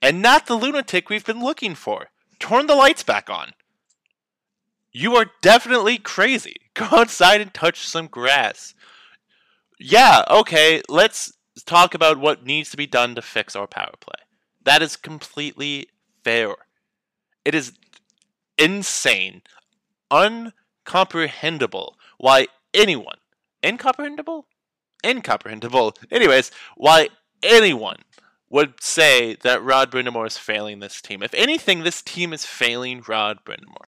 And 0.00 0.22
not 0.22 0.46
the 0.46 0.54
lunatic 0.54 1.08
we've 1.08 1.24
been 1.24 1.42
looking 1.42 1.74
for. 1.74 2.10
Turn 2.38 2.66
the 2.66 2.74
lights 2.74 3.02
back 3.02 3.30
on. 3.30 3.52
You 4.92 5.16
are 5.16 5.26
definitely 5.42 5.98
crazy. 5.98 6.56
Go 6.74 6.86
outside 6.92 7.40
and 7.40 7.52
touch 7.52 7.86
some 7.86 8.06
grass. 8.06 8.74
Yeah, 9.78 10.22
okay, 10.30 10.82
let's 10.88 11.32
talk 11.66 11.94
about 11.94 12.18
what 12.18 12.44
needs 12.44 12.70
to 12.70 12.76
be 12.76 12.86
done 12.86 13.14
to 13.16 13.22
fix 13.22 13.56
our 13.56 13.66
power 13.66 13.94
play. 14.00 14.14
That 14.64 14.82
is 14.82 14.96
completely 14.96 15.88
fair. 16.22 16.54
It 17.44 17.54
is 17.54 17.72
insane, 18.56 19.42
uncomprehendable 20.10 21.94
why 22.18 22.46
anyone, 22.72 23.18
incomprehensible? 23.62 24.46
Incomprehensible. 25.04 25.94
Anyways, 26.10 26.50
why 26.76 27.08
anyone 27.42 27.98
would 28.54 28.80
say 28.80 29.34
that 29.42 29.60
Rod 29.64 29.90
Brind'Amour 29.90 30.28
is 30.28 30.38
failing 30.38 30.78
this 30.78 31.02
team. 31.02 31.24
If 31.24 31.34
anything, 31.34 31.82
this 31.82 32.00
team 32.00 32.32
is 32.32 32.46
failing 32.46 33.02
Rod 33.08 33.40
Brind'Amour. 33.44 33.88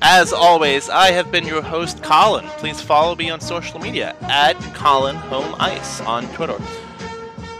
As 0.00 0.32
always, 0.32 0.88
I 0.88 1.10
have 1.10 1.30
been 1.30 1.46
your 1.46 1.60
host, 1.60 2.02
Colin. 2.02 2.46
Please 2.56 2.80
follow 2.80 3.14
me 3.14 3.28
on 3.28 3.42
social 3.42 3.78
media 3.78 4.16
at 4.22 4.54
Colin 4.74 5.16
Home 5.16 5.54
Ice 5.58 6.00
on 6.00 6.26
Twitter. 6.32 6.56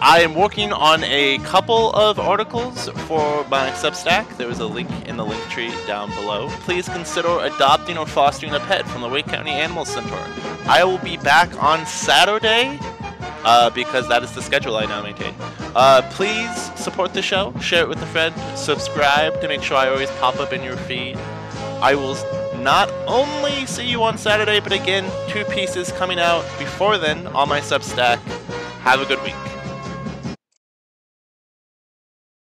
I 0.02 0.20
am 0.20 0.34
working 0.34 0.72
on 0.72 1.04
a 1.04 1.36
couple 1.40 1.92
of 1.92 2.18
articles 2.18 2.88
for 3.06 3.44
my 3.48 3.70
Substack. 3.72 4.38
There 4.38 4.48
is 4.48 4.58
a 4.60 4.66
link 4.66 4.88
in 5.06 5.18
the 5.18 5.24
link 5.26 5.42
tree 5.50 5.70
down 5.86 6.08
below. 6.10 6.48
Please 6.60 6.88
consider 6.88 7.28
adopting 7.40 7.98
or 7.98 8.06
fostering 8.06 8.54
a 8.54 8.60
pet 8.60 8.88
from 8.88 9.02
the 9.02 9.08
Wake 9.10 9.26
County 9.26 9.50
Animal 9.50 9.84
Center. 9.84 10.16
I 10.64 10.84
will 10.84 10.96
be 10.98 11.18
back 11.18 11.62
on 11.62 11.84
Saturday 11.84 12.78
uh, 13.44 13.68
because 13.68 14.08
that 14.08 14.22
is 14.22 14.32
the 14.32 14.40
schedule 14.40 14.76
I 14.76 14.86
now 14.86 15.02
maintain. 15.02 15.34
Uh, 15.74 16.00
please 16.12 16.56
support 16.80 17.12
the 17.12 17.20
show, 17.20 17.52
share 17.60 17.82
it 17.82 17.88
with 17.88 18.00
a 18.02 18.06
friend, 18.06 18.34
subscribe 18.56 19.38
to 19.42 19.48
make 19.48 19.62
sure 19.62 19.76
I 19.76 19.88
always 19.88 20.10
pop 20.12 20.40
up 20.40 20.54
in 20.54 20.62
your 20.62 20.78
feed. 20.78 21.18
I 21.82 21.94
will 21.94 22.16
not 22.62 22.90
only 23.06 23.66
see 23.66 23.86
you 23.86 24.02
on 24.02 24.16
Saturday, 24.16 24.60
but 24.60 24.72
again, 24.72 25.10
two 25.28 25.44
pieces 25.44 25.92
coming 25.92 26.18
out 26.18 26.42
before 26.58 26.96
then 26.96 27.26
on 27.28 27.50
my 27.50 27.60
Substack. 27.60 28.18
Have 28.80 29.00
a 29.00 29.04
good 29.04 29.22
week. 29.22 29.34